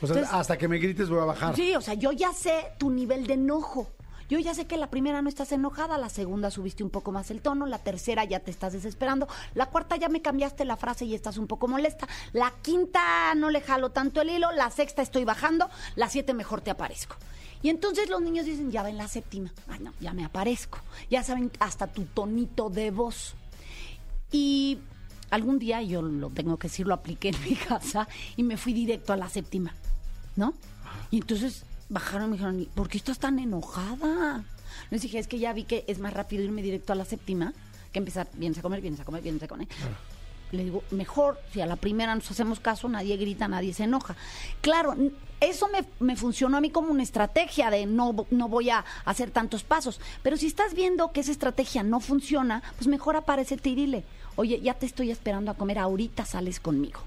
O 0.02 0.08
sea, 0.08 0.16
Entonces- 0.16 0.34
hasta 0.34 0.58
que 0.58 0.68
me 0.68 0.80
grites 0.80 1.10
voy 1.10 1.20
a 1.20 1.26
bajar. 1.26 1.56
Sí, 1.56 1.76
o 1.76 1.82
sea, 1.82 1.94
yo 1.94 2.12
ya 2.12 2.34
sé 2.34 2.72
tu 2.80 2.90
nivel 2.90 3.28
de 3.28 3.36
enojo. 3.36 3.92
Yo 4.30 4.40
ya 4.40 4.54
sé 4.54 4.66
que 4.66 4.78
la 4.78 4.90
primera 4.90 5.22
no 5.22 5.30
estás 5.30 5.52
enojada, 5.52 5.98
la 5.98 6.10
segunda 6.10 6.52
subiste 6.52 6.84
un 6.84 6.90
poco 6.90 7.12
más 7.12 7.32
el 7.32 7.42
tono, 7.42 7.66
la 7.66 7.80
tercera 7.80 8.24
ya 8.24 8.40
te 8.40 8.52
estás 8.52 8.74
desesperando, 8.74 9.28
la 9.54 9.68
cuarta 9.68 9.96
ya 9.96 10.10
me 10.10 10.22
cambiaste 10.22 10.66
la 10.66 10.78
frase 10.78 11.06
y 11.06 11.16
estás 11.16 11.38
un 11.38 11.48
poco 11.48 11.68
molesta, 11.68 12.08
la 12.32 12.54
quinta 12.62 13.34
no 13.36 13.50
le 13.50 13.62
jalo 13.62 13.92
tanto 13.92 14.22
el 14.22 14.30
hilo, 14.30 14.52
la 14.52 14.70
sexta 14.70 15.02
estoy 15.02 15.26
bajando, 15.26 15.70
la 15.96 16.10
siete 16.10 16.34
mejor 16.34 16.62
te 16.62 16.72
aparezco. 16.72 17.16
Y 17.62 17.70
entonces 17.70 18.10
los 18.10 18.22
niños 18.22 18.46
dicen, 18.46 18.72
ya 18.72 18.84
va 18.84 18.90
en 18.90 18.98
la 18.98 19.08
séptima, 19.08 19.52
ay 19.70 19.80
no, 19.80 19.94
ya 20.00 20.14
me 20.14 20.26
aparezco, 20.26 20.80
ya 21.10 21.24
saben 21.24 21.52
hasta 21.60 21.88
tu 21.88 22.04
tonito 22.06 22.70
de 22.70 22.92
voz. 22.92 23.36
Y 24.32 24.80
algún 25.30 25.60
día, 25.60 25.82
yo 25.82 26.02
lo 26.02 26.30
tengo 26.30 26.58
que 26.58 26.68
decir, 26.68 26.88
lo 26.88 26.94
apliqué 26.94 27.30
en 27.30 27.42
mi 27.44 27.56
casa 27.70 28.08
y 28.36 28.44
me 28.44 28.58
fui 28.58 28.74
directo 28.74 29.14
a 29.14 29.18
la 29.18 29.30
séptima, 29.30 29.74
¿no? 30.36 30.54
Y 31.10 31.18
entonces 31.18 31.64
bajaron 31.94 32.28
y 32.28 32.30
me 32.32 32.38
dijeron, 32.38 32.68
¿por 32.74 32.90
qué 32.90 32.98
estás 32.98 33.20
tan 33.20 33.40
enojada? 33.40 34.44
Les 34.90 35.02
dije, 35.02 35.20
es 35.20 35.28
que 35.28 35.40
ya 35.40 35.54
vi 35.54 35.64
que 35.64 35.86
es 35.88 36.00
más 36.00 36.14
rápido 36.14 36.44
irme 36.44 36.62
directo 36.62 36.92
a 36.92 36.96
la 36.96 37.06
séptima 37.06 37.54
que 37.92 38.00
empezar, 38.00 38.28
vienes 38.34 38.58
a 38.58 38.62
comer, 38.62 38.82
vienes 38.82 39.00
a 39.00 39.06
comer, 39.06 39.22
vienes 39.22 39.44
a 39.44 39.48
comer. 39.48 39.68
Le 40.52 40.64
digo, 40.66 40.84
mejor, 40.92 41.40
si 41.52 41.62
a 41.62 41.66
la 41.66 41.76
primera 41.76 42.14
nos 42.14 42.30
hacemos 42.30 42.60
caso, 42.60 42.90
nadie 42.90 43.18
grita, 43.18 43.48
nadie 43.48 43.74
se 43.74 43.84
enoja. 43.84 44.16
Claro, 44.62 44.96
eso 45.40 45.68
me, 45.68 45.86
me 46.00 46.16
funcionó 46.16 46.58
a 46.58 46.62
mí 46.62 46.70
como 46.70 46.92
una 46.92 47.04
estrategia 47.04 47.70
de 47.70 47.86
no, 47.86 48.28
no 48.30 48.50
voy 48.50 48.70
a 48.70 48.84
hacer 49.06 49.32
tantos 49.32 49.64
pasos. 49.64 50.00
Pero 50.22 50.38
si 50.38 50.48
estás 50.48 50.74
viendo 50.74 51.12
que 51.12 51.22
esa 51.22 51.32
estrategia 51.32 51.84
no 51.84 52.00
funciona, 52.00 52.62
pues 52.76 52.88
mejor 52.88 53.16
aparecete 53.16 53.70
y 53.70 53.76
dile, 53.76 54.04
oye, 54.36 54.60
ya 54.62 54.74
te 54.76 54.86
estoy 54.86 55.12
esperando 55.12 55.52
a 55.52 55.56
comer, 55.56 55.80
ahorita 55.80 56.26
sales 56.26 56.60
conmigo. 56.60 57.00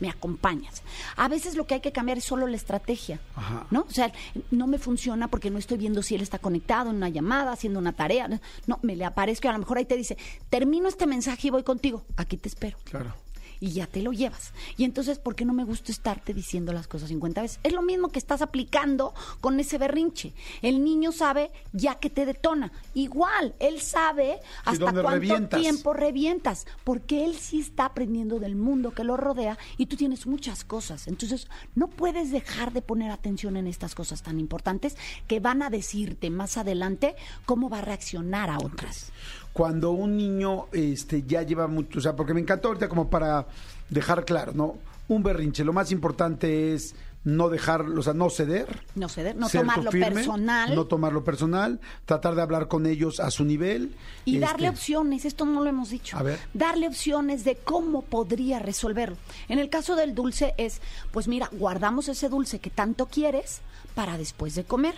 Me 0.00 0.08
acompañas. 0.10 0.82
A 1.16 1.28
veces 1.28 1.54
lo 1.56 1.66
que 1.66 1.74
hay 1.74 1.80
que 1.80 1.92
cambiar 1.92 2.18
es 2.18 2.24
solo 2.24 2.46
la 2.46 2.56
estrategia, 2.56 3.20
Ajá. 3.36 3.66
¿no? 3.70 3.86
O 3.88 3.92
sea, 3.92 4.12
no 4.50 4.66
me 4.66 4.78
funciona 4.78 5.28
porque 5.28 5.50
no 5.50 5.58
estoy 5.58 5.78
viendo 5.78 6.02
si 6.02 6.14
él 6.14 6.22
está 6.22 6.38
conectado 6.38 6.90
en 6.90 6.96
una 6.96 7.08
llamada, 7.08 7.52
haciendo 7.52 7.78
una 7.78 7.92
tarea. 7.92 8.28
No, 8.66 8.78
me 8.82 8.96
le 8.96 9.04
aparezco 9.04 9.46
y 9.46 9.50
a 9.50 9.52
lo 9.52 9.58
mejor 9.58 9.78
ahí 9.78 9.84
te 9.84 9.96
dice, 9.96 10.16
termino 10.48 10.88
este 10.88 11.06
mensaje 11.06 11.48
y 11.48 11.50
voy 11.50 11.62
contigo. 11.62 12.02
Aquí 12.16 12.36
te 12.36 12.48
espero 12.48 12.76
Claro. 12.84 13.14
Y 13.60 13.72
ya 13.72 13.86
te 13.86 14.02
lo 14.02 14.12
llevas. 14.12 14.52
Y 14.76 14.84
entonces, 14.84 15.18
¿por 15.18 15.36
qué 15.36 15.44
no 15.44 15.52
me 15.52 15.64
gusta 15.64 15.92
estarte 15.92 16.34
diciendo 16.34 16.72
las 16.72 16.88
cosas 16.88 17.10
50 17.10 17.42
veces? 17.42 17.60
Es 17.62 17.72
lo 17.72 17.82
mismo 17.82 18.08
que 18.08 18.18
estás 18.18 18.42
aplicando 18.42 19.14
con 19.40 19.60
ese 19.60 19.78
berrinche. 19.78 20.32
El 20.62 20.82
niño 20.82 21.12
sabe 21.12 21.52
ya 21.72 21.96
que 21.96 22.10
te 22.10 22.26
detona. 22.26 22.72
Igual, 22.94 23.54
él 23.60 23.80
sabe 23.80 24.40
hasta 24.64 24.84
cuánto 24.92 25.10
revientas. 25.10 25.60
tiempo 25.60 25.92
revientas, 25.92 26.66
porque 26.84 27.24
él 27.24 27.36
sí 27.36 27.60
está 27.60 27.84
aprendiendo 27.84 28.38
del 28.38 28.56
mundo 28.56 28.92
que 28.92 29.04
lo 29.04 29.16
rodea 29.16 29.58
y 29.76 29.86
tú 29.86 29.96
tienes 29.96 30.26
muchas 30.26 30.64
cosas. 30.64 31.06
Entonces, 31.06 31.48
no 31.74 31.88
puedes 31.88 32.30
dejar 32.30 32.72
de 32.72 32.82
poner 32.82 33.10
atención 33.10 33.56
en 33.56 33.66
estas 33.66 33.94
cosas 33.94 34.22
tan 34.22 34.40
importantes 34.40 34.96
que 35.26 35.40
van 35.40 35.62
a 35.62 35.70
decirte 35.70 36.30
más 36.30 36.56
adelante 36.56 37.14
cómo 37.44 37.68
va 37.68 37.78
a 37.78 37.82
reaccionar 37.82 38.48
a 38.50 38.58
otras. 38.58 39.12
Cuando 39.52 39.90
un 39.90 40.16
niño 40.16 40.66
este, 40.72 41.24
ya 41.26 41.42
lleva 41.42 41.66
mucho, 41.66 41.98
o 41.98 42.02
sea, 42.02 42.14
porque 42.14 42.34
me 42.34 42.40
encantó 42.40 42.68
ahorita 42.68 42.88
como 42.88 43.10
para 43.10 43.46
dejar 43.88 44.24
claro, 44.24 44.52
¿no? 44.54 44.76
Un 45.08 45.22
berrinche, 45.22 45.64
lo 45.64 45.72
más 45.72 45.90
importante 45.90 46.72
es 46.72 46.94
no 47.22 47.50
dejar, 47.50 47.82
o 47.82 48.02
sea, 48.02 48.14
no 48.14 48.30
ceder. 48.30 48.82
No 48.94 49.08
ceder, 49.08 49.36
no 49.36 49.48
tomarlo 49.48 49.90
firme, 49.90 50.14
personal. 50.14 50.74
No 50.74 50.86
tomarlo 50.86 51.22
personal, 51.22 51.80
tratar 52.06 52.34
de 52.34 52.42
hablar 52.42 52.68
con 52.68 52.86
ellos 52.86 53.20
a 53.20 53.30
su 53.30 53.44
nivel. 53.44 53.94
Y 54.24 54.36
este, 54.36 54.46
darle 54.46 54.68
opciones, 54.70 55.24
esto 55.24 55.44
no 55.44 55.62
lo 55.62 55.68
hemos 55.68 55.90
dicho. 55.90 56.16
A 56.16 56.22
ver. 56.22 56.38
Darle 56.54 56.88
opciones 56.88 57.44
de 57.44 57.56
cómo 57.56 58.02
podría 58.02 58.58
resolverlo. 58.58 59.16
En 59.48 59.58
el 59.58 59.68
caso 59.68 59.96
del 59.96 60.14
dulce 60.14 60.54
es, 60.56 60.80
pues 61.10 61.28
mira, 61.28 61.50
guardamos 61.52 62.08
ese 62.08 62.28
dulce 62.28 62.58
que 62.58 62.70
tanto 62.70 63.06
quieres 63.06 63.60
para 63.94 64.16
después 64.16 64.54
de 64.54 64.64
comer. 64.64 64.94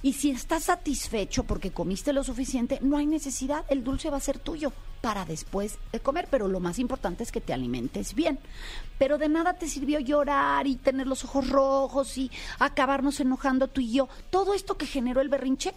Y 0.00 0.12
si 0.12 0.30
estás 0.30 0.64
satisfecho 0.64 1.44
porque 1.44 1.72
comiste 1.72 2.12
lo 2.12 2.22
suficiente, 2.22 2.78
no 2.82 2.96
hay 2.96 3.06
necesidad, 3.06 3.64
el 3.68 3.82
dulce 3.82 4.10
va 4.10 4.16
a 4.18 4.20
ser 4.20 4.38
tuyo 4.38 4.72
para 5.00 5.24
después 5.24 5.78
de 5.92 6.00
comer, 6.00 6.28
pero 6.30 6.48
lo 6.48 6.60
más 6.60 6.78
importante 6.78 7.22
es 7.24 7.32
que 7.32 7.40
te 7.40 7.52
alimentes 7.52 8.14
bien. 8.14 8.38
Pero 8.98 9.18
de 9.18 9.28
nada 9.28 9.54
te 9.54 9.68
sirvió 9.68 9.98
llorar 9.98 10.66
y 10.66 10.76
tener 10.76 11.06
los 11.06 11.24
ojos 11.24 11.48
rojos 11.48 12.16
y 12.16 12.30
acabarnos 12.58 13.18
enojando 13.20 13.68
tú 13.68 13.80
y 13.80 13.92
yo. 13.92 14.08
Todo 14.30 14.54
esto 14.54 14.76
que 14.76 14.86
generó 14.86 15.20
el 15.20 15.28
berrinche 15.28 15.74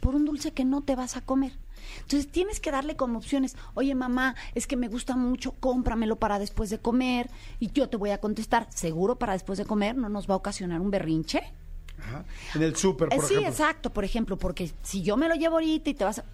por 0.00 0.14
un 0.14 0.26
dulce 0.26 0.52
que 0.52 0.64
no 0.64 0.82
te 0.82 0.96
vas 0.96 1.16
a 1.16 1.22
comer. 1.22 1.52
Entonces 2.00 2.30
tienes 2.30 2.60
que 2.60 2.70
darle 2.70 2.96
como 2.96 3.18
opciones, 3.18 3.56
oye 3.74 3.94
mamá, 3.94 4.34
es 4.54 4.66
que 4.66 4.76
me 4.76 4.88
gusta 4.88 5.16
mucho, 5.16 5.52
cómpramelo 5.52 6.16
para 6.16 6.38
después 6.38 6.70
de 6.70 6.78
comer 6.78 7.30
y 7.60 7.70
yo 7.72 7.88
te 7.88 7.96
voy 7.96 8.10
a 8.10 8.18
contestar, 8.18 8.66
seguro 8.70 9.16
para 9.16 9.34
después 9.34 9.58
de 9.58 9.64
comer 9.64 9.96
no 9.96 10.08
nos 10.08 10.28
va 10.28 10.34
a 10.34 10.38
ocasionar 10.38 10.80
un 10.80 10.90
berrinche. 10.90 11.42
Ajá. 12.00 12.24
En 12.54 12.62
el 12.62 12.76
súper, 12.76 13.08
Eh, 13.12 13.16
por 13.16 13.24
sí, 13.26 13.34
ejemplo. 13.34 13.50
exacto, 13.50 13.90
por 13.92 14.04
ejemplo, 14.04 14.36
porque 14.36 14.70
si 14.82 15.02
yo 15.02 15.16
me 15.16 15.28
lo 15.28 15.34
llevo 15.34 15.54
ahorita 15.56 15.90
y 15.90 15.94
te 15.94 16.04
vas 16.04 16.18
a... 16.18 16.24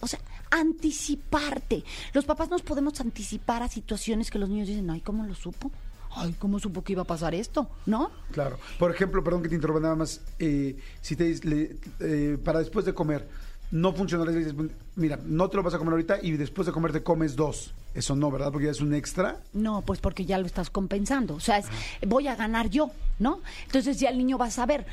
O 0.00 0.06
sea, 0.06 0.20
anticiparte. 0.50 1.84
Los 2.12 2.24
papás 2.24 2.48
nos 2.50 2.62
podemos 2.62 3.00
anticipar 3.00 3.62
a 3.62 3.68
situaciones 3.68 4.30
que 4.30 4.38
los 4.38 4.48
niños 4.48 4.68
dicen, 4.68 4.88
ay, 4.90 5.00
¿cómo 5.00 5.24
lo 5.26 5.34
supo? 5.34 5.70
Ay, 6.14 6.34
¿cómo 6.38 6.58
supo 6.58 6.82
que 6.82 6.92
iba 6.92 7.02
a 7.02 7.06
pasar 7.06 7.34
esto? 7.34 7.68
¿No? 7.86 8.10
Claro. 8.32 8.58
Por 8.78 8.90
ejemplo, 8.90 9.22
perdón 9.22 9.42
que 9.42 9.48
te 9.48 9.54
interrumpa 9.56 9.80
nada 9.82 9.96
más. 9.96 10.20
eh, 10.38 10.76
si 11.02 11.16
te 11.16 11.34
le- 11.44 11.76
eh, 12.00 12.38
para 12.42 12.60
después 12.60 12.84
de 12.86 12.94
comer, 12.94 13.28
no 13.70 13.92
funciona, 13.92 14.24
le 14.24 14.32
dices, 14.38 14.54
mira, 14.96 15.18
no 15.24 15.48
te 15.50 15.56
lo 15.58 15.62
vas 15.62 15.74
a 15.74 15.78
comer 15.78 15.92
ahorita 15.92 16.18
y 16.22 16.32
después 16.32 16.64
de 16.66 16.72
comer 16.72 16.92
te 16.92 17.02
comes 17.02 17.36
dos. 17.36 17.74
Eso 17.94 18.14
no, 18.16 18.30
¿verdad? 18.30 18.50
Porque 18.52 18.66
ya 18.66 18.70
es 18.70 18.80
un 18.80 18.94
extra. 18.94 19.40
No, 19.52 19.82
pues 19.82 19.98
porque 20.00 20.24
ya 20.24 20.38
lo 20.38 20.46
estás 20.46 20.70
compensando. 20.70 21.34
O 21.34 21.40
sea, 21.40 21.58
es, 21.58 21.66
voy 22.06 22.28
a 22.28 22.36
ganar 22.36 22.70
yo, 22.70 22.90
¿no? 23.18 23.40
Entonces 23.66 23.98
ya 24.00 24.08
el 24.10 24.16
niño 24.18 24.38
va 24.38 24.46
a 24.46 24.50
saber. 24.50 24.86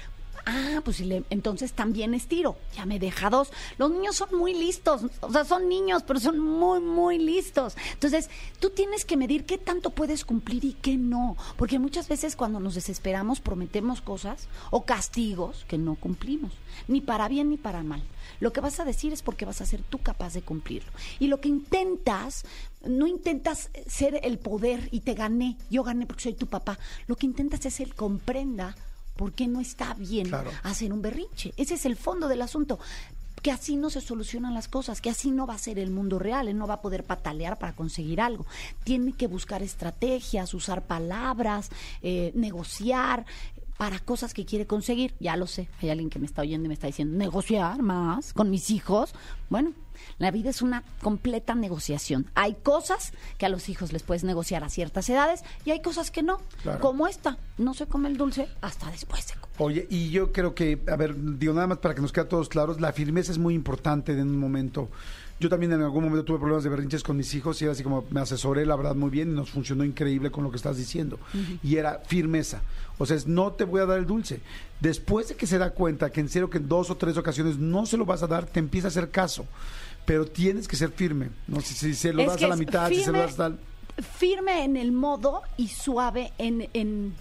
Ah, 0.45 0.81
pues 0.85 1.01
entonces 1.31 1.73
también 1.73 2.13
estiro. 2.13 2.55
Ya 2.75 2.85
me 2.85 2.99
deja 2.99 3.31
dos. 3.31 3.51
Los 3.79 3.89
niños 3.89 4.15
son 4.15 4.37
muy 4.37 4.53
listos. 4.53 5.01
O 5.21 5.31
sea, 5.31 5.43
son 5.43 5.67
niños, 5.67 6.03
pero 6.03 6.19
son 6.19 6.39
muy, 6.39 6.79
muy 6.79 7.17
listos. 7.17 7.75
Entonces, 7.93 8.29
tú 8.59 8.69
tienes 8.69 9.05
que 9.05 9.17
medir 9.17 9.45
qué 9.45 9.57
tanto 9.57 9.89
puedes 9.89 10.23
cumplir 10.23 10.63
y 10.63 10.73
qué 10.73 10.97
no. 10.97 11.35
Porque 11.57 11.79
muchas 11.79 12.07
veces 12.07 12.35
cuando 12.35 12.59
nos 12.59 12.75
desesperamos 12.75 13.39
prometemos 13.39 14.01
cosas 14.01 14.47
o 14.69 14.85
castigos 14.85 15.65
que 15.67 15.79
no 15.79 15.95
cumplimos. 15.95 16.53
Ni 16.87 17.01
para 17.01 17.27
bien 17.27 17.49
ni 17.49 17.57
para 17.57 17.81
mal. 17.81 18.03
Lo 18.39 18.53
que 18.53 18.61
vas 18.61 18.79
a 18.79 18.85
decir 18.85 19.13
es 19.13 19.23
porque 19.23 19.45
vas 19.45 19.61
a 19.61 19.65
ser 19.65 19.81
tú 19.81 19.97
capaz 19.97 20.33
de 20.33 20.43
cumplirlo. 20.43 20.91
Y 21.17 21.27
lo 21.27 21.41
que 21.41 21.49
intentas, 21.49 22.45
no 22.83 23.07
intentas 23.07 23.71
ser 23.87 24.19
el 24.23 24.37
poder 24.37 24.89
y 24.91 24.99
te 24.99 25.15
gané, 25.15 25.57
yo 25.71 25.83
gané 25.83 26.05
porque 26.05 26.23
soy 26.23 26.33
tu 26.33 26.45
papá. 26.45 26.77
Lo 27.07 27.15
que 27.15 27.25
intentas 27.25 27.65
es 27.65 27.79
el 27.79 27.95
comprenda 27.95 28.75
por 29.15 29.33
qué 29.33 29.47
no 29.47 29.59
está 29.61 29.93
bien 29.95 30.27
Claro. 30.27 30.51
hacer 30.63 30.91
un 30.93 31.01
berrinche. 31.01 31.53
Ese 31.57 31.75
es 31.75 31.85
el 31.85 31.95
fondo 31.95 32.27
del 32.27 32.41
asunto. 32.41 32.79
Que 33.41 33.51
así 33.51 33.75
no 33.75 33.91
se 33.91 34.01
solucionan 34.01 34.55
las 34.55 34.67
cosas, 34.67 35.01
que 35.01 35.09
así 35.11 35.29
no 35.29 35.45
va 35.45 35.53
a 35.53 35.59
ser 35.59 35.77
el 35.77 35.91
mundo 35.91 36.17
real, 36.17 36.47
él 36.47 36.57
no 36.57 36.65
va 36.65 36.75
a 36.75 36.81
poder 36.81 37.03
patalear 37.03 37.59
para 37.59 37.73
conseguir 37.73 38.19
algo. 38.19 38.45
Tiene 38.83 39.13
que 39.13 39.27
buscar 39.27 39.61
estrategias, 39.61 40.53
usar 40.55 40.81
palabras, 40.87 41.69
eh, 42.01 42.31
negociar 42.33 43.25
para 43.77 43.99
cosas 43.99 44.33
que 44.33 44.45
quiere 44.45 44.65
conseguir. 44.65 45.13
Ya 45.19 45.35
lo 45.35 45.45
sé, 45.45 45.67
hay 45.81 45.89
alguien 45.91 46.09
que 46.09 46.17
me 46.17 46.25
está 46.25 46.41
oyendo 46.41 46.65
y 46.65 46.69
me 46.69 46.73
está 46.73 46.87
diciendo, 46.87 47.15
negociar 47.17 47.81
más 47.83 48.33
con 48.33 48.49
mis 48.49 48.71
hijos. 48.71 49.13
Bueno, 49.49 49.73
la 50.17 50.31
vida 50.31 50.49
es 50.49 50.61
una 50.61 50.83
completa 51.01 51.55
negociación. 51.55 52.27
Hay 52.35 52.55
cosas 52.55 53.13
que 53.37 53.45
a 53.45 53.49
los 53.49 53.69
hijos 53.69 53.93
les 53.93 54.03
puedes 54.03 54.23
negociar 54.23 54.63
a 54.63 54.69
ciertas 54.69 55.09
edades 55.09 55.43
y 55.65 55.71
hay 55.71 55.81
cosas 55.81 56.11
que 56.11 56.23
no. 56.23 56.39
Claro. 56.63 56.79
Como 56.79 57.07
esta, 57.07 57.37
no 57.57 57.73
se 57.73 57.87
come 57.87 58.09
el 58.09 58.17
dulce 58.17 58.47
hasta 58.61 58.89
después 58.91 59.27
de 59.27 59.33
comer. 59.35 59.55
Oye, 59.57 59.87
y 59.89 60.09
yo 60.09 60.31
creo 60.31 60.53
que, 60.53 60.79
a 60.87 60.95
ver, 60.95 61.15
digo 61.37 61.53
nada 61.53 61.67
más 61.67 61.77
para 61.77 61.95
que 61.95 62.01
nos 62.01 62.11
quede 62.11 62.25
a 62.25 62.29
todos 62.29 62.49
claros, 62.49 62.81
la 62.81 62.91
firmeza 62.91 63.31
es 63.31 63.37
muy 63.37 63.53
importante 63.53 64.11
en 64.11 64.21
un 64.21 64.37
momento. 64.37 64.89
Yo 65.37 65.49
también 65.49 65.73
en 65.73 65.81
algún 65.81 66.05
momento 66.05 66.23
tuve 66.23 66.39
problemas 66.39 66.63
de 66.63 66.69
berrinches 66.69 67.03
con 67.03 67.17
mis 67.17 67.33
hijos 67.33 67.61
y 67.61 67.65
era 67.65 67.73
así 67.73 67.83
como 67.83 68.05
me 68.09 68.21
asesoré, 68.21 68.65
la 68.65 68.77
verdad, 68.77 68.95
muy 68.95 69.09
bien 69.09 69.31
y 69.31 69.35
nos 69.35 69.49
funcionó 69.49 69.83
increíble 69.83 70.31
con 70.31 70.45
lo 70.45 70.49
que 70.49 70.55
estás 70.55 70.77
diciendo. 70.77 71.19
Y 71.61 71.75
era 71.75 71.99
firmeza. 72.07 72.61
O 72.97 73.05
sea, 73.05 73.17
es 73.17 73.27
no 73.27 73.51
te 73.51 73.65
voy 73.65 73.81
a 73.81 73.85
dar 73.85 73.99
el 73.99 74.05
dulce. 74.05 74.39
Después 74.79 75.27
de 75.27 75.35
que 75.35 75.45
se 75.45 75.57
da 75.57 75.71
cuenta 75.71 76.09
que 76.09 76.21
en 76.21 76.29
serio 76.29 76.49
que 76.49 76.57
en 76.59 76.69
dos 76.69 76.89
o 76.89 76.95
tres 76.95 77.17
ocasiones 77.17 77.57
no 77.57 77.85
se 77.85 77.97
lo 77.97 78.05
vas 78.05 78.23
a 78.23 78.27
dar, 78.27 78.45
te 78.45 78.59
empieza 78.59 78.87
a 78.87 78.89
hacer 78.89 79.09
caso. 79.09 79.45
Pero 80.05 80.25
tienes 80.25 80.67
que 80.67 80.75
ser 80.75 80.91
firme. 80.91 81.29
No 81.47 81.61
si, 81.61 81.73
si 81.73 81.93
se 81.93 82.13
lo 82.13 82.21
Es 82.21 82.27
das 82.27 82.43
a 82.43 82.47
la 82.47 82.55
mitad, 82.55 82.89
si 82.89 83.03
se 83.03 83.11
lo 83.11 83.19
das 83.19 83.35
tal. 83.35 83.59
Firme 84.17 84.63
en 84.63 84.77
el 84.77 84.91
modo 84.91 85.41
y 85.57 85.67
suave 85.69 86.31
en... 86.37 86.69
en 86.73 87.13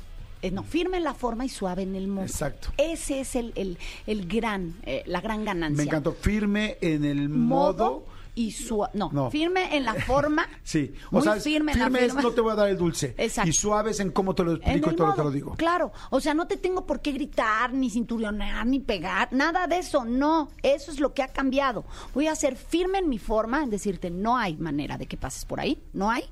eh, 0.42 0.51
no, 0.51 0.62
firme 0.62 0.99
en 0.99 1.05
la 1.05 1.14
forma 1.14 1.47
y 1.47 1.49
suave 1.49 1.83
en 1.83 1.94
el 1.94 2.07
modo. 2.07 2.27
Exacto. 2.27 2.68
Ese 2.77 3.20
es 3.20 3.35
el, 3.35 3.53
el, 3.55 3.79
el 4.07 4.29
gran, 4.29 4.75
eh, 4.83 5.03
la 5.07 5.23
gran 5.23 5.44
ganancia. 5.44 5.77
Me 5.77 5.85
encantó. 5.85 6.12
Firme 6.12 6.77
en 6.83 7.05
el 7.05 7.31
Modo 7.31 7.85
modo 7.85 8.13
y 8.35 8.51
suave. 8.53 8.92
No, 8.94 9.11
No. 9.12 9.31
firme 9.31 9.77
en 9.77 9.85
la 9.85 9.94
forma. 9.94 10.47
Sí, 10.64 10.92
o 11.11 11.16
muy 11.16 11.23
sea, 11.23 11.35
firme, 11.37 11.73
firme, 11.75 12.01
en 12.01 12.09
la 12.09 12.14
es 12.14 12.14
no 12.14 12.31
te 12.33 12.40
voy 12.40 12.53
a 12.53 12.55
dar 12.55 12.68
el 12.68 12.77
dulce. 12.77 13.14
Exacto. 13.18 13.49
Y 13.49 13.53
suave 13.53 13.90
es 13.92 14.01
en 14.01 14.11
cómo 14.11 14.35
te 14.35 14.42
lo 14.44 14.53
explico 14.55 14.90
y 14.90 14.97
todo 14.97 15.12
te 15.12 15.18
modo, 15.18 15.25
lo 15.25 15.31
digo. 15.31 15.55
Claro, 15.55 15.92
o 16.11 16.20
sea, 16.20 16.35
no 16.35 16.47
te 16.47 16.57
tengo 16.57 16.87
por 16.87 17.01
qué 17.01 17.12
gritar, 17.12 17.73
ni 17.73 17.90
cinturonear, 17.90 18.66
ni 18.66 18.81
pegar, 18.81 19.33
nada 19.33 19.66
de 19.66 19.79
eso, 19.79 20.05
no, 20.05 20.49
eso 20.62 20.90
es 20.90 21.01
lo 21.01 21.14
que 21.14 21.23
ha 21.23 21.29
cambiado. 21.29 21.85
Voy 22.14 22.27
a 22.27 22.35
ser 22.35 22.57
firme 22.57 22.99
en 22.99 23.09
mi 23.09 23.18
forma, 23.18 23.62
en 23.62 23.70
decirte, 23.70 24.11
no 24.11 24.37
hay 24.37 24.57
manera 24.57 24.99
de 24.99 25.07
que 25.07 25.16
pases 25.16 25.44
por 25.44 25.61
ahí, 25.61 25.83
no 25.92 26.11
hay. 26.11 26.25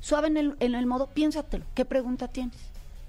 Suave 0.00 0.28
en 0.28 0.36
el, 0.36 0.56
en 0.60 0.74
el 0.74 0.86
modo, 0.86 1.08
piénsatelo, 1.08 1.64
¿qué 1.74 1.84
pregunta 1.84 2.28
tienes? 2.28 2.56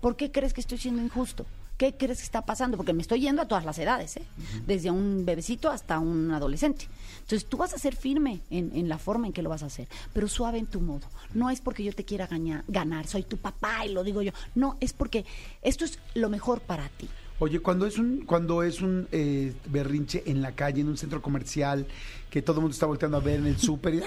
¿Por 0.02 0.16
qué 0.16 0.32
crees 0.32 0.54
que 0.54 0.62
estoy 0.62 0.78
siendo 0.78 1.02
injusto? 1.02 1.46
¿Qué 1.78 1.96
crees 1.96 2.20
que 2.20 2.24
está 2.24 2.44
pasando? 2.46 2.78
Porque 2.78 2.94
me 2.94 3.02
estoy 3.02 3.22
yendo 3.22 3.42
a 3.42 3.48
todas 3.48 3.66
las 3.66 3.78
edades, 3.80 4.16
¿eh? 4.18 4.24
desde 4.68 4.92
un 4.92 5.26
bebecito 5.26 5.70
hasta 5.70 6.00
un 6.00 6.32
adolescente. 6.32 6.88
Entonces 7.22 7.46
tú 7.50 7.58
vas 7.58 7.74
a 7.74 7.78
ser 7.80 7.96
firme 7.96 8.42
en, 8.50 8.72
en 8.76 8.88
la 8.88 8.98
forma 8.98 9.28
en 9.28 9.34
que 9.34 9.42
lo 9.42 9.50
vas 9.50 9.64
a 9.64 9.68
hacer, 9.68 9.88
pero 10.14 10.28
suave 10.28 10.60
en 10.60 10.68
tu 10.68 10.80
modo. 10.82 11.08
No 11.34 11.50
es 11.50 11.62
porque 11.62 11.84
yo 11.84 11.92
te 11.94 12.06
quiera 12.06 12.28
gaña- 12.28 12.64
ganar, 12.68 13.08
soy 13.08 13.24
tu 13.24 13.38
papá 13.38 13.86
y 13.86 13.90
lo 13.90 14.04
digo 14.04 14.22
yo. 14.22 14.32
No, 14.56 14.78
es 14.82 14.94
porque 14.94 15.26
esto 15.62 15.84
es 15.84 16.00
lo 16.14 16.30
mejor 16.30 16.62
para 16.62 16.88
ti. 16.90 17.10
Oye, 17.44 17.60
cuando 17.60 17.86
es 17.86 17.98
un, 17.98 18.24
cuando 18.26 18.64
es 18.64 18.80
un 18.82 19.06
eh, 19.12 19.52
berrinche 19.66 20.24
en 20.28 20.42
la 20.42 20.54
calle, 20.54 20.80
en 20.80 20.88
un 20.88 20.96
centro 20.96 21.22
comercial, 21.22 21.86
que 22.30 22.42
todo 22.42 22.60
el 22.60 22.62
mundo 22.62 22.74
está 22.74 22.86
volteando 22.86 23.18
a 23.18 23.20
ver 23.20 23.42
en 23.42 23.48
el 23.48 23.58
súper, 23.58 24.02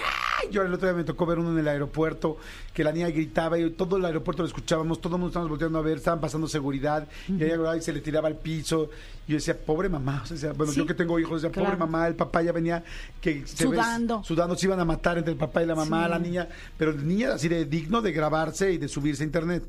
yo 0.51 0.63
el 0.63 0.73
otro 0.73 0.89
día 0.89 0.97
me 0.97 1.05
tocó 1.05 1.27
ver 1.27 1.39
uno 1.39 1.53
en 1.53 1.59
el 1.59 1.69
aeropuerto, 1.69 2.39
que 2.73 2.83
la 2.83 2.93
niña 2.93 3.09
gritaba 3.11 3.59
y 3.59 3.69
todo 3.73 3.99
el 3.99 4.07
aeropuerto 4.07 4.43
lo 4.43 4.49
escuchábamos, 4.49 5.03
todo 5.03 5.17
el 5.17 5.21
mundo 5.21 5.29
estábamos 5.29 5.51
volteando 5.51 5.79
a 5.79 5.83
ver, 5.83 5.99
estaban 5.99 6.19
pasando 6.19 6.49
seguridad, 6.49 7.07
y 7.29 7.35
ella 7.45 7.77
y 7.77 7.83
se 7.83 7.93
le 7.93 8.01
tiraba 8.01 8.29
al 8.29 8.37
piso, 8.37 8.89
y 9.29 9.33
yo 9.33 9.37
decía, 9.37 9.55
pobre 9.55 9.91
mamá, 9.91 10.23
o 10.25 10.27
sea, 10.35 10.55
bueno, 10.55 10.73
Sí, 10.73 10.79
yo 10.79 10.87
que 10.87 10.95
tengo 10.95 11.21
hijos, 11.21 11.43
decía, 11.43 11.55
pobre 11.63 11.77
mamá, 11.77 12.09
el 12.09 12.15
papá 12.15 12.41
ya 12.41 12.53
venía 12.53 12.83
que 13.21 13.47
se 13.47 13.65
Sudando. 13.65 14.25
sudando, 14.25 14.57
se 14.57 14.65
iban 14.65 14.81
a 14.81 14.87
matar 14.87 15.19
entre 15.19 15.33
el 15.33 15.39
papá 15.39 15.63
y 15.63 15.67
la 15.67 15.75
mamá, 15.75 16.05
Sí. 16.05 16.11
la 16.11 16.19
niña, 16.19 16.49
pero 16.79 16.95
niña 16.95 17.35
así 17.35 17.49
de 17.49 17.67
digno 17.67 18.01
de 18.01 18.13
grabarse 18.13 18.73
y 18.73 18.79
de 18.79 18.89
subirse 18.89 19.25
a 19.25 19.27
internet. 19.27 19.63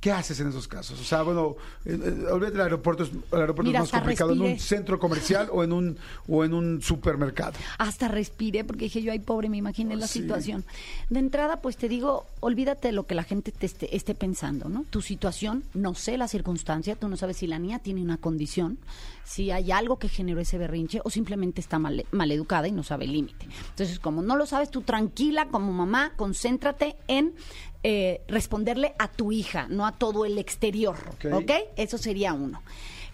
¿Qué 0.00 0.10
haces 0.10 0.40
en 0.40 0.48
esos 0.48 0.66
casos? 0.66 0.98
O 0.98 1.04
sea, 1.04 1.20
bueno, 1.22 1.56
eh, 1.84 1.90
eh, 2.02 2.26
olvídate 2.32 2.54
el 2.54 2.60
aeropuerto, 2.62 3.02
es, 3.02 3.10
el 3.10 3.40
aeropuerto 3.40 3.64
Mira, 3.64 3.80
es 3.80 3.92
más 3.92 4.00
complicado 4.00 4.32
en 4.32 4.40
un 4.40 4.58
centro 4.58 4.98
comercial 4.98 5.48
o 5.52 5.62
en 5.62 5.74
un 5.74 5.98
o 6.26 6.42
en 6.42 6.54
un 6.54 6.80
supermercado. 6.80 7.52
Hasta 7.76 8.08
respiré 8.08 8.64
porque 8.64 8.84
dije 8.86 9.02
yo, 9.02 9.12
ay 9.12 9.18
pobre, 9.18 9.50
me 9.50 9.58
imaginé 9.58 9.96
la 9.96 10.06
Sí. 10.06 10.20
situación. 10.20 10.64
De 11.10 11.18
entrada, 11.20 11.60
pues 11.60 11.76
te 11.76 11.88
digo, 11.90 12.24
olvídate 12.40 12.88
de 12.88 12.92
lo 12.92 13.06
que 13.06 13.14
la 13.14 13.24
gente 13.24 13.52
te 13.52 13.66
esté, 13.66 13.94
esté 13.94 14.14
pensando, 14.14 14.70
¿no? 14.70 14.84
Tu 14.88 15.02
situación, 15.02 15.64
no 15.74 15.94
sé 15.94 16.16
la 16.16 16.28
circunstancia, 16.28 16.96
tú 16.96 17.08
no 17.08 17.18
sabes 17.18 17.36
si 17.36 17.46
la 17.46 17.58
niña 17.58 17.80
tiene 17.80 18.00
una 18.00 18.16
condición, 18.16 18.78
si 19.24 19.50
hay 19.50 19.70
algo 19.70 19.98
que 19.98 20.08
generó 20.08 20.40
ese 20.40 20.56
berrinche 20.56 21.00
o 21.04 21.10
simplemente 21.10 21.60
está 21.60 21.78
mal, 21.78 22.04
educada 22.30 22.66
y 22.68 22.72
no 22.72 22.82
sabe 22.84 23.04
el 23.04 23.12
límite. 23.12 23.46
Entonces, 23.70 23.98
como 23.98 24.22
no 24.22 24.36
lo 24.36 24.46
sabes, 24.46 24.70
tú 24.70 24.80
tranquila 24.80 25.48
como 25.48 25.72
mamá, 25.72 26.12
concéntrate 26.16 26.96
en 27.06 27.34
eh, 27.82 28.20
responderle 28.28 28.94
a 28.98 29.08
tu 29.08 29.32
hija, 29.32 29.66
no 29.68 29.86
a 29.86 29.92
todo 29.92 30.24
el 30.24 30.38
exterior, 30.38 30.96
Ok. 31.32 31.50
Eso 31.76 31.98
sería 31.98 32.32
uno. 32.32 32.62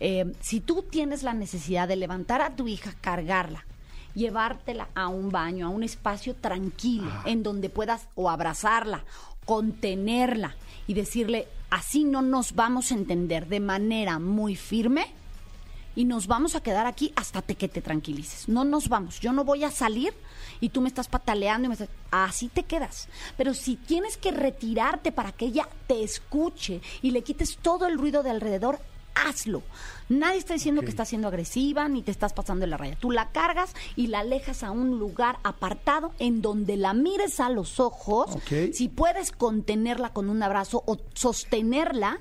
Eh, 0.01 0.33
si 0.41 0.61
tú 0.61 0.83
tienes 0.83 1.23
la 1.23 1.35
necesidad 1.35 1.89
de 1.89 1.97
levantar 1.97 2.43
a 2.43 2.57
tu 2.57 2.69
hija, 2.69 2.93
cargarla, 3.01 3.65
llevártela 4.15 4.89
a 4.95 5.09
un 5.09 5.31
baño, 5.31 5.67
a 5.67 5.71
un 5.71 5.83
espacio 5.83 6.35
tranquilo, 6.35 7.11
en 7.25 7.43
donde 7.43 7.69
puedas 7.69 8.09
o 8.15 8.29
abrazarla, 8.29 9.05
contenerla 9.45 10.57
y 10.87 10.95
decirle, 10.95 11.47
así 11.71 12.05
no 12.05 12.23
nos 12.23 12.55
vamos 12.55 12.91
a 12.91 12.97
entender 12.97 13.47
de 13.47 13.61
manera 13.61 14.19
muy 14.19 14.57
firme 14.57 15.07
y 15.97 16.05
nos 16.05 16.29
vamos 16.29 16.55
a 16.55 16.61
quedar 16.63 16.87
aquí 16.87 17.13
hasta 17.17 17.43
te- 17.43 17.57
que 17.57 17.67
te 17.69 17.83
tranquilices. 17.83 18.49
No 18.49 18.65
nos 18.65 18.89
vamos. 18.89 19.19
Yo 19.19 19.33
no 19.33 19.43
voy 19.45 19.65
a 19.65 19.71
salir 19.73 20.15
y 20.61 20.69
tú 20.69 20.81
me 20.81 20.89
estás 20.89 21.09
pataleando 21.09 21.65
y 21.67 21.69
me 21.71 21.73
estás... 21.75 21.89
Así 22.13 22.47
te 22.49 22.63
quedas. 22.63 23.09
Pero 23.37 23.53
si 23.55 23.75
tienes 23.77 24.17
que 24.17 24.31
retirarte 24.31 25.11
para 25.11 25.33
que 25.33 25.47
ella 25.47 25.69
te 25.89 26.05
escuche 26.05 26.81
y 27.03 27.11
le 27.11 27.23
quites 27.23 27.57
todo 27.57 27.87
el 27.89 27.99
ruido 27.99 28.23
de 28.23 28.31
alrededor, 28.31 28.79
hazlo. 29.15 29.63
Nadie 30.11 30.39
está 30.39 30.53
diciendo 30.53 30.83
que 30.83 30.91
estás 30.91 31.09
siendo 31.09 31.29
agresiva 31.29 31.89
ni 31.89 32.03
te 32.03 32.11
estás 32.11 32.35
pasando 32.35 32.61
de 32.67 32.71
la 32.71 32.77
raya. 32.77 32.97
Tú 33.01 33.11
la 33.11 33.31
cargas 33.33 33.73
y 33.97 34.09
la 34.09 34.19
alejas 34.21 34.63
a 34.63 34.71
un 34.71 34.99
lugar 34.99 35.39
apartado 35.43 36.13
en 36.19 36.43
donde 36.43 36.77
la 36.77 36.93
mires 36.93 37.41
a 37.41 37.49
los 37.49 37.81
ojos. 37.81 38.37
Ok. 38.37 38.75
Si 38.75 38.89
puedes 38.89 39.33
contenerla 39.33 40.11
con 40.13 40.29
un 40.29 40.43
abrazo 40.43 40.83
o 40.87 40.99
sostenerla 41.15 42.19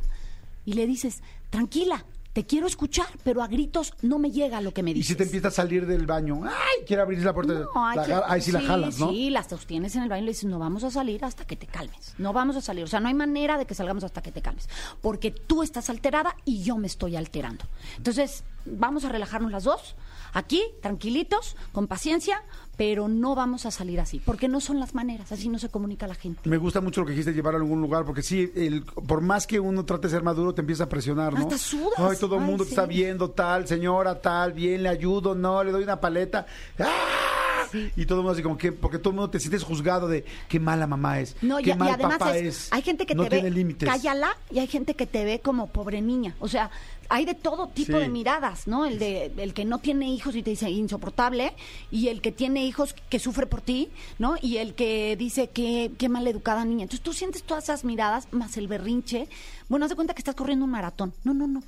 y 0.66 0.74
le 0.74 0.88
dices, 0.88 1.22
tranquila, 1.50 2.06
te 2.36 2.46
quiero 2.46 2.68
escuchar, 2.68 3.08
pero 3.24 3.42
a 3.42 3.48
gritos 3.48 3.94
no 4.02 4.20
me 4.20 4.30
llega 4.30 4.60
lo 4.60 4.74
que 4.74 4.84
me 4.84 4.92
Y 4.92 4.96
dices. 4.96 5.08
si 5.08 5.16
te 5.16 5.24
empieza 5.24 5.48
a 5.48 5.52
salir 5.52 5.86
del 5.86 6.06
baño, 6.06 6.42
¡ay! 6.44 6.84
Quiere 6.86 7.02
abrir 7.02 7.24
la 7.24 7.34
puerta. 7.34 7.54
No, 7.54 7.96
la 7.96 8.06
que- 8.06 8.14
ahí 8.28 8.42
sí, 8.42 8.52
la 8.52 8.60
jalas, 8.60 9.00
¿no? 9.00 9.10
Sí, 9.10 9.30
la 9.30 9.42
sostienes 9.42 9.96
en 9.96 10.04
el 10.04 10.10
baño 10.10 10.24
y 10.24 10.26
le 10.26 10.32
dices, 10.32 10.44
no 10.44 10.60
vamos 10.60 10.84
a 10.84 10.92
salir 10.92 11.24
hasta 11.24 11.46
que 11.48 11.56
te 11.56 11.66
calmes. 11.66 12.14
No 12.18 12.34
vamos 12.34 12.58
a 12.58 12.62
salir. 12.62 12.84
O 12.84 12.88
sea, 12.88 13.00
no 13.00 13.08
hay 13.08 13.14
manera 13.14 13.58
de 13.58 13.66
que 13.66 13.74
salgamos 13.74 14.04
hasta 14.04 14.22
que 14.22 14.34
te 14.34 14.42
calmes. 14.42 14.68
Porque 15.02 15.32
tú 15.32 15.64
estás 15.64 15.90
alterada 15.90 16.36
y 16.44 16.62
yo 16.62 16.76
me 16.76 16.88
estoy 16.88 17.16
alterando. 17.16 17.64
Entonces, 17.96 18.44
vamos 18.66 19.06
a 19.06 19.10
relajarnos 19.10 19.50
las 19.54 19.64
dos, 19.64 19.96
aquí, 20.34 20.64
tranquilitos, 20.82 21.56
con 21.72 21.88
paciencia, 21.88 22.44
pero 22.78 23.08
no 23.08 23.36
vamos 23.36 23.66
a 23.66 23.72
salir 23.72 24.00
así. 24.00 24.22
Porque 24.24 24.48
no 24.48 24.60
son 24.60 24.80
las 24.80 24.94
maneras. 24.94 25.32
Así 25.32 25.50
no 25.50 25.60
se 25.60 25.70
comunica 25.70 26.08
la 26.08 26.16
gente. 26.16 26.50
Me 26.50 26.58
gusta 26.58 26.82
mucho 26.82 27.02
lo 27.02 27.08
que 27.08 27.14
dijiste, 27.14 27.34
llevar 27.34 27.56
a 27.56 27.58
algún 27.58 27.82
lugar, 27.82 28.06
porque 28.06 28.22
sí, 28.22 28.52
el, 28.56 28.84
por 28.84 29.22
más 29.22 29.48
que 29.48 29.60
uno 29.60 29.86
trate 29.86 30.08
de 30.08 30.12
ser 30.12 30.24
maduro, 30.24 30.54
te 30.54 30.62
empieza 30.62 30.86
a 30.86 30.90
presionar, 30.90 31.34
¿no? 31.34 31.40
Hasta 31.40 31.58
sudas. 31.58 31.98
Ay, 31.98 32.18
todo 32.20 32.36
el 32.36 32.42
mundo 32.42 32.64
te 32.64 32.70
está 32.70 32.86
viendo, 32.86 33.32
tal, 33.32 33.68
señora, 33.68 34.22
tal, 34.22 34.54
bien, 34.54 34.84
le 34.84 34.90
ayudo, 34.90 35.36
no, 35.36 35.64
le 35.64 35.72
doy 35.72 35.84
una 35.84 36.00
paleta. 36.00 36.46
¡Ah! 36.80 37.35
Sí. 37.76 37.92
Y 38.02 38.06
todo 38.06 38.20
el 38.20 38.24
mundo 38.24 38.34
así 38.34 38.42
como 38.44 38.58
que, 38.58 38.72
porque 38.72 38.98
todo 39.00 39.10
el 39.12 39.16
mundo 39.18 39.30
te 39.30 39.40
sientes 39.40 39.64
juzgado 39.64 40.08
de 40.08 40.24
qué 40.48 40.60
mala 40.60 40.88
mamá 40.88 41.20
es, 41.20 41.36
No, 41.42 41.58
qué 41.58 41.70
y, 41.70 41.74
y 41.74 41.76
mal 41.76 41.90
además 41.94 42.18
papá 42.20 42.38
es- 42.38 42.68
es. 42.68 42.74
hay 42.74 42.82
gente 42.82 43.06
que 43.06 43.16
no 43.16 43.24
te 43.24 43.30
tiene 43.32 43.50
ve, 43.50 43.56
límites. 43.56 43.90
cállala, 43.90 44.38
y 44.52 44.60
hay 44.60 44.68
gente 44.68 44.96
que 44.96 45.06
te 45.06 45.26
ve 45.26 45.40
como 45.42 45.68
pobre 45.68 46.02
niña. 46.02 46.36
O 46.40 46.48
sea, 46.48 46.72
hay 47.10 47.26
de 47.26 47.36
todo 47.36 47.68
tipo 47.68 47.98
Sí. 47.98 48.00
de 48.04 48.10
miradas, 48.10 48.68
¿no? 48.68 48.86
El 48.86 48.98
de 48.98 49.32
el 49.38 49.54
que 49.54 49.64
no 49.66 49.78
tiene 49.80 50.10
hijos 50.12 50.36
y 50.36 50.42
te 50.42 50.50
dice 50.52 50.70
insoportable, 50.72 51.54
y 51.92 52.08
el 52.08 52.22
que 52.22 52.32
tiene 52.32 52.66
hijos 52.66 52.96
que 53.10 53.20
sufre 53.20 53.46
por 53.46 53.62
ti, 53.62 53.90
¿no? 54.18 54.36
Y 54.42 54.58
el 54.58 54.74
que 54.74 55.16
dice 55.18 55.50
que 55.50 55.92
qué 55.98 56.10
mal 56.10 56.26
educada 56.28 56.66
niña. 56.66 56.84
Entonces 56.84 57.04
tú 57.04 57.14
sientes 57.14 57.44
todas 57.44 57.66
esas 57.66 57.84
miradas 57.84 58.28
más 58.32 58.58
el 58.58 58.68
berrinche. 58.68 59.28
Bueno, 59.70 59.86
haz 59.86 59.90
de 59.90 59.96
cuenta 59.96 60.14
que 60.14 60.20
estás 60.22 60.36
corriendo 60.36 60.66
un 60.66 60.72
maratón. 60.72 61.14
No, 61.24 61.34
no, 61.34 61.46
no. 61.48 61.62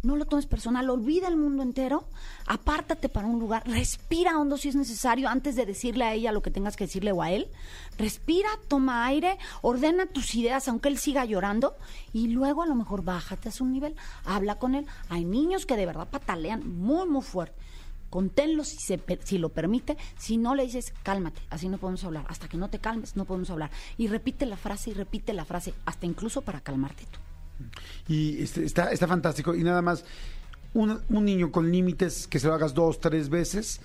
No 0.00 0.14
lo 0.14 0.26
tomes 0.26 0.46
personal, 0.46 0.88
olvida 0.90 1.26
el 1.26 1.36
mundo 1.36 1.64
entero, 1.64 2.04
apártate 2.46 3.08
para 3.08 3.26
un 3.26 3.40
lugar, 3.40 3.64
respira 3.66 4.38
hondo 4.38 4.56
si 4.56 4.68
es 4.68 4.76
necesario 4.76 5.28
antes 5.28 5.56
de 5.56 5.66
decirle 5.66 6.04
a 6.04 6.14
ella 6.14 6.30
lo 6.30 6.40
que 6.40 6.52
tengas 6.52 6.76
que 6.76 6.84
decirle 6.84 7.10
o 7.10 7.20
a 7.20 7.32
él. 7.32 7.48
Respira, 7.98 8.48
toma 8.68 9.06
aire, 9.06 9.38
ordena 9.60 10.06
tus 10.06 10.36
ideas 10.36 10.68
aunque 10.68 10.88
él 10.88 10.98
siga 10.98 11.24
llorando 11.24 11.76
y 12.12 12.28
luego 12.28 12.62
a 12.62 12.66
lo 12.66 12.76
mejor 12.76 13.02
bájate 13.02 13.48
a 13.48 13.52
su 13.52 13.66
nivel, 13.66 13.96
habla 14.24 14.54
con 14.54 14.76
él. 14.76 14.86
Hay 15.08 15.24
niños 15.24 15.66
que 15.66 15.76
de 15.76 15.86
verdad 15.86 16.06
patalean 16.08 16.78
muy, 16.78 17.08
muy 17.08 17.22
fuerte. 17.22 17.60
Conténlo 18.08 18.62
si, 18.62 18.78
se, 18.78 19.02
si 19.24 19.36
lo 19.36 19.48
permite, 19.48 19.96
si 20.16 20.36
no 20.36 20.54
le 20.54 20.62
dices 20.62 20.94
cálmate, 21.02 21.42
así 21.50 21.68
no 21.68 21.78
podemos 21.78 22.04
hablar, 22.04 22.24
hasta 22.28 22.48
que 22.48 22.56
no 22.56 22.70
te 22.70 22.78
calmes 22.78 23.16
no 23.16 23.24
podemos 23.24 23.50
hablar. 23.50 23.72
Y 23.96 24.06
repite 24.06 24.46
la 24.46 24.56
frase 24.56 24.90
y 24.90 24.94
repite 24.94 25.32
la 25.32 25.44
frase, 25.44 25.74
hasta 25.86 26.06
incluso 26.06 26.42
para 26.42 26.60
calmarte 26.60 27.04
tú. 27.06 27.18
Y 28.08 28.42
este, 28.42 28.64
está, 28.64 28.92
está 28.92 29.06
fantástico. 29.06 29.54
Y 29.54 29.62
nada 29.62 29.82
más, 29.82 30.04
un, 30.74 31.00
un 31.08 31.24
niño 31.24 31.50
con 31.50 31.70
límites, 31.70 32.26
que 32.26 32.38
se 32.38 32.46
lo 32.46 32.54
hagas 32.54 32.74
dos, 32.74 33.00
tres 33.00 33.28
veces, 33.28 33.80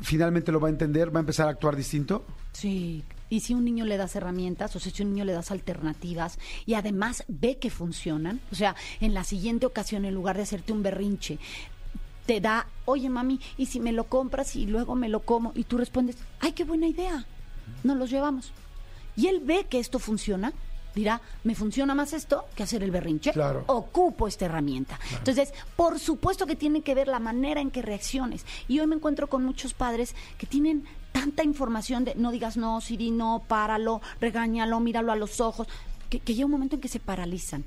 finalmente 0.00 0.52
lo 0.52 0.60
va 0.60 0.68
a 0.68 0.70
entender, 0.70 1.14
va 1.14 1.20
a 1.20 1.20
empezar 1.20 1.46
a 1.48 1.50
actuar 1.50 1.76
distinto. 1.76 2.24
Sí, 2.52 3.04
y 3.30 3.40
si 3.40 3.54
un 3.54 3.64
niño 3.64 3.84
le 3.84 3.96
das 3.96 4.14
herramientas, 4.16 4.76
o 4.76 4.80
sea, 4.80 4.92
si 4.92 5.02
un 5.02 5.14
niño 5.14 5.24
le 5.24 5.32
das 5.32 5.50
alternativas 5.50 6.38
y 6.66 6.74
además 6.74 7.24
ve 7.28 7.58
que 7.58 7.70
funcionan, 7.70 8.40
o 8.50 8.54
sea, 8.54 8.76
en 9.00 9.14
la 9.14 9.24
siguiente 9.24 9.66
ocasión, 9.66 10.04
en 10.04 10.14
lugar 10.14 10.36
de 10.36 10.42
hacerte 10.42 10.72
un 10.72 10.82
berrinche, 10.82 11.38
te 12.26 12.40
da, 12.40 12.66
oye 12.84 13.08
mami, 13.08 13.40
¿y 13.56 13.66
si 13.66 13.80
me 13.80 13.92
lo 13.92 14.04
compras 14.04 14.54
y 14.54 14.66
luego 14.66 14.94
me 14.94 15.08
lo 15.08 15.20
como? 15.20 15.52
Y 15.54 15.64
tú 15.64 15.78
respondes, 15.78 16.16
ay, 16.40 16.52
qué 16.52 16.64
buena 16.64 16.86
idea, 16.86 17.24
nos 17.84 17.96
los 17.96 18.10
llevamos. 18.10 18.52
Y 19.16 19.28
él 19.28 19.40
ve 19.42 19.66
que 19.68 19.78
esto 19.78 19.98
funciona, 19.98 20.52
dirá, 20.94 21.20
me 21.44 21.54
funciona 21.54 21.94
más 21.94 22.12
esto 22.12 22.46
que 22.54 22.62
hacer 22.62 22.82
el 22.82 22.90
berrinche. 22.90 23.32
Claro. 23.32 23.64
Ocupo 23.66 24.26
esta 24.28 24.46
herramienta. 24.46 24.98
Entonces, 25.18 25.52
por 25.76 25.98
supuesto 25.98 26.46
que 26.46 26.56
tiene 26.56 26.82
que 26.82 26.94
ver 26.94 27.08
la 27.08 27.18
manera 27.18 27.60
en 27.60 27.70
que 27.70 27.82
reacciones. 27.82 28.44
Y 28.68 28.80
hoy 28.80 28.86
me 28.86 28.96
encuentro 28.96 29.28
con 29.28 29.44
muchos 29.44 29.74
padres 29.74 30.14
que 30.38 30.46
tienen 30.46 30.84
tanta 31.12 31.44
información 31.44 32.04
de 32.04 32.14
no 32.14 32.30
digas 32.30 32.56
no, 32.56 32.80
Siri, 32.80 33.10
no, 33.10 33.42
páralo, 33.46 34.00
regáñalo, 34.20 34.80
míralo 34.80 35.12
a 35.12 35.16
los 35.16 35.40
ojos, 35.40 35.66
que, 36.08 36.20
que 36.20 36.34
llega 36.34 36.46
un 36.46 36.52
momento 36.52 36.76
en 36.76 36.80
que 36.80 36.88
se 36.88 37.00
paralizan. 37.00 37.64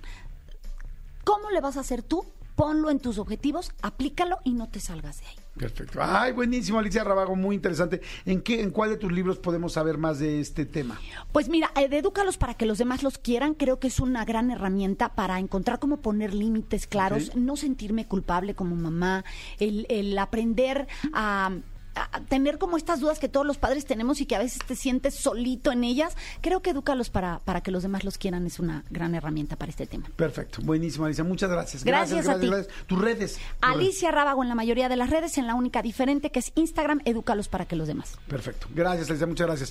¿Cómo 1.24 1.50
le 1.50 1.62
vas 1.62 1.78
a 1.78 1.82
hacer 1.82 2.04
tú? 2.04 2.26
Ponlo 2.56 2.90
en 2.90 3.00
tus 3.00 3.18
objetivos, 3.18 3.72
aplícalo 3.82 4.40
y 4.44 4.54
no 4.54 4.70
te 4.70 4.80
salgas 4.80 5.20
de 5.20 5.28
ahí. 5.28 5.36
Perfecto. 5.58 6.00
Ay, 6.02 6.34
buenísimo, 6.34 6.80
Alicia 6.80 7.04
Rabago, 7.04 7.36
muy 7.36 7.56
interesante. 7.56 8.02
¿En 8.26 8.42
qué, 8.42 8.62
en 8.62 8.72
cuál 8.72 8.90
de 8.90 8.98
tus 8.98 9.12
libros 9.12 9.38
podemos 9.40 9.74
saber 9.74 9.98
más 9.98 10.20
de 10.20 10.42
este 10.42 10.66
tema? 10.66 11.00
Pues 11.32 11.48
mira, 11.48 11.72
eh, 11.76 11.88
Edúcalos 11.92 12.38
para 12.38 12.56
que 12.56 12.66
los 12.66 12.78
demás 12.78 13.04
los 13.04 13.18
quieran, 13.18 13.54
creo 13.54 13.80
que 13.80 13.88
es 13.88 14.00
una 14.00 14.26
gran 14.26 14.52
herramienta 14.52 15.16
para 15.16 15.40
encontrar 15.40 15.80
cómo 15.80 15.98
poner 15.98 16.34
límites 16.34 16.88
claros, 16.88 17.36
no 17.36 17.56
sentirme 17.56 18.06
culpable 18.06 18.54
como 18.54 18.76
mamá, 18.76 19.24
el, 19.60 19.86
el 19.90 20.18
aprender 20.18 20.88
a, 21.14 21.52
a 21.96 22.22
tener 22.22 22.58
como 22.58 22.78
estas 22.78 23.00
dudas 23.00 23.20
que 23.20 23.30
todos 23.30 23.46
los 23.46 23.58
padres 23.58 23.86
tenemos 23.86 24.22
y 24.22 24.26
que 24.26 24.36
a 24.36 24.40
veces 24.40 24.60
te 24.66 24.76
sientes 24.76 25.16
solito 25.16 25.72
en 25.72 25.84
ellas. 25.84 26.16
Creo 26.42 26.62
que 26.62 26.76
Edúcalos 26.76 27.10
para, 27.10 27.40
para 27.40 27.62
que 27.62 27.72
los 27.72 27.84
demás 27.84 28.04
los 28.04 28.18
quieran 28.18 28.46
es 28.46 28.60
una 28.60 28.84
gran 28.90 29.16
herramienta 29.16 29.56
para 29.56 29.70
este 29.70 29.88
tema. 29.88 30.10
Perfecto, 30.16 30.60
buenísimo, 30.62 31.06
Alicia. 31.06 31.24
Muchas 31.24 31.50
gracias. 31.50 31.86
Gracias 31.86 32.28
a 32.28 32.38
ti. 32.40 32.52
Tus 32.86 33.02
redes. 33.02 33.40
Alicia 33.62 34.12
Rábago 34.12 34.44
en 34.44 34.50
la 34.50 34.56
mayoría 34.56 34.90
de 34.90 34.98
las 34.98 35.10
redes, 35.10 35.38
en 35.38 35.48
la 35.48 35.56
única 35.56 35.82
diferente 35.82 36.32
que 36.32 36.40
es 36.40 36.52
Instagram, 36.56 37.00
Edúcalos 37.06 37.48
para 37.48 37.66
que 37.66 37.78
los 37.78 37.88
demás. 37.88 38.18
Perfecto. 38.28 38.68
Gracias, 38.76 39.10
Alicia. 39.10 39.28
Muchas 39.28 39.48
gracias. 39.48 39.70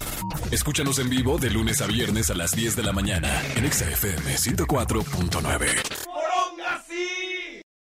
Escúchanos 0.50 0.98
en 0.98 1.10
vivo 1.10 1.36
de 1.38 1.50
lunes 1.50 1.82
a 1.82 1.86
viernes 1.86 2.30
a 2.30 2.34
las 2.34 2.52
10 2.52 2.76
de 2.76 2.82
la 2.82 2.92
mañana 2.92 3.28
en 3.56 3.66
Exa 3.66 3.90
FM 3.90 4.34
104.9. 4.34 7.33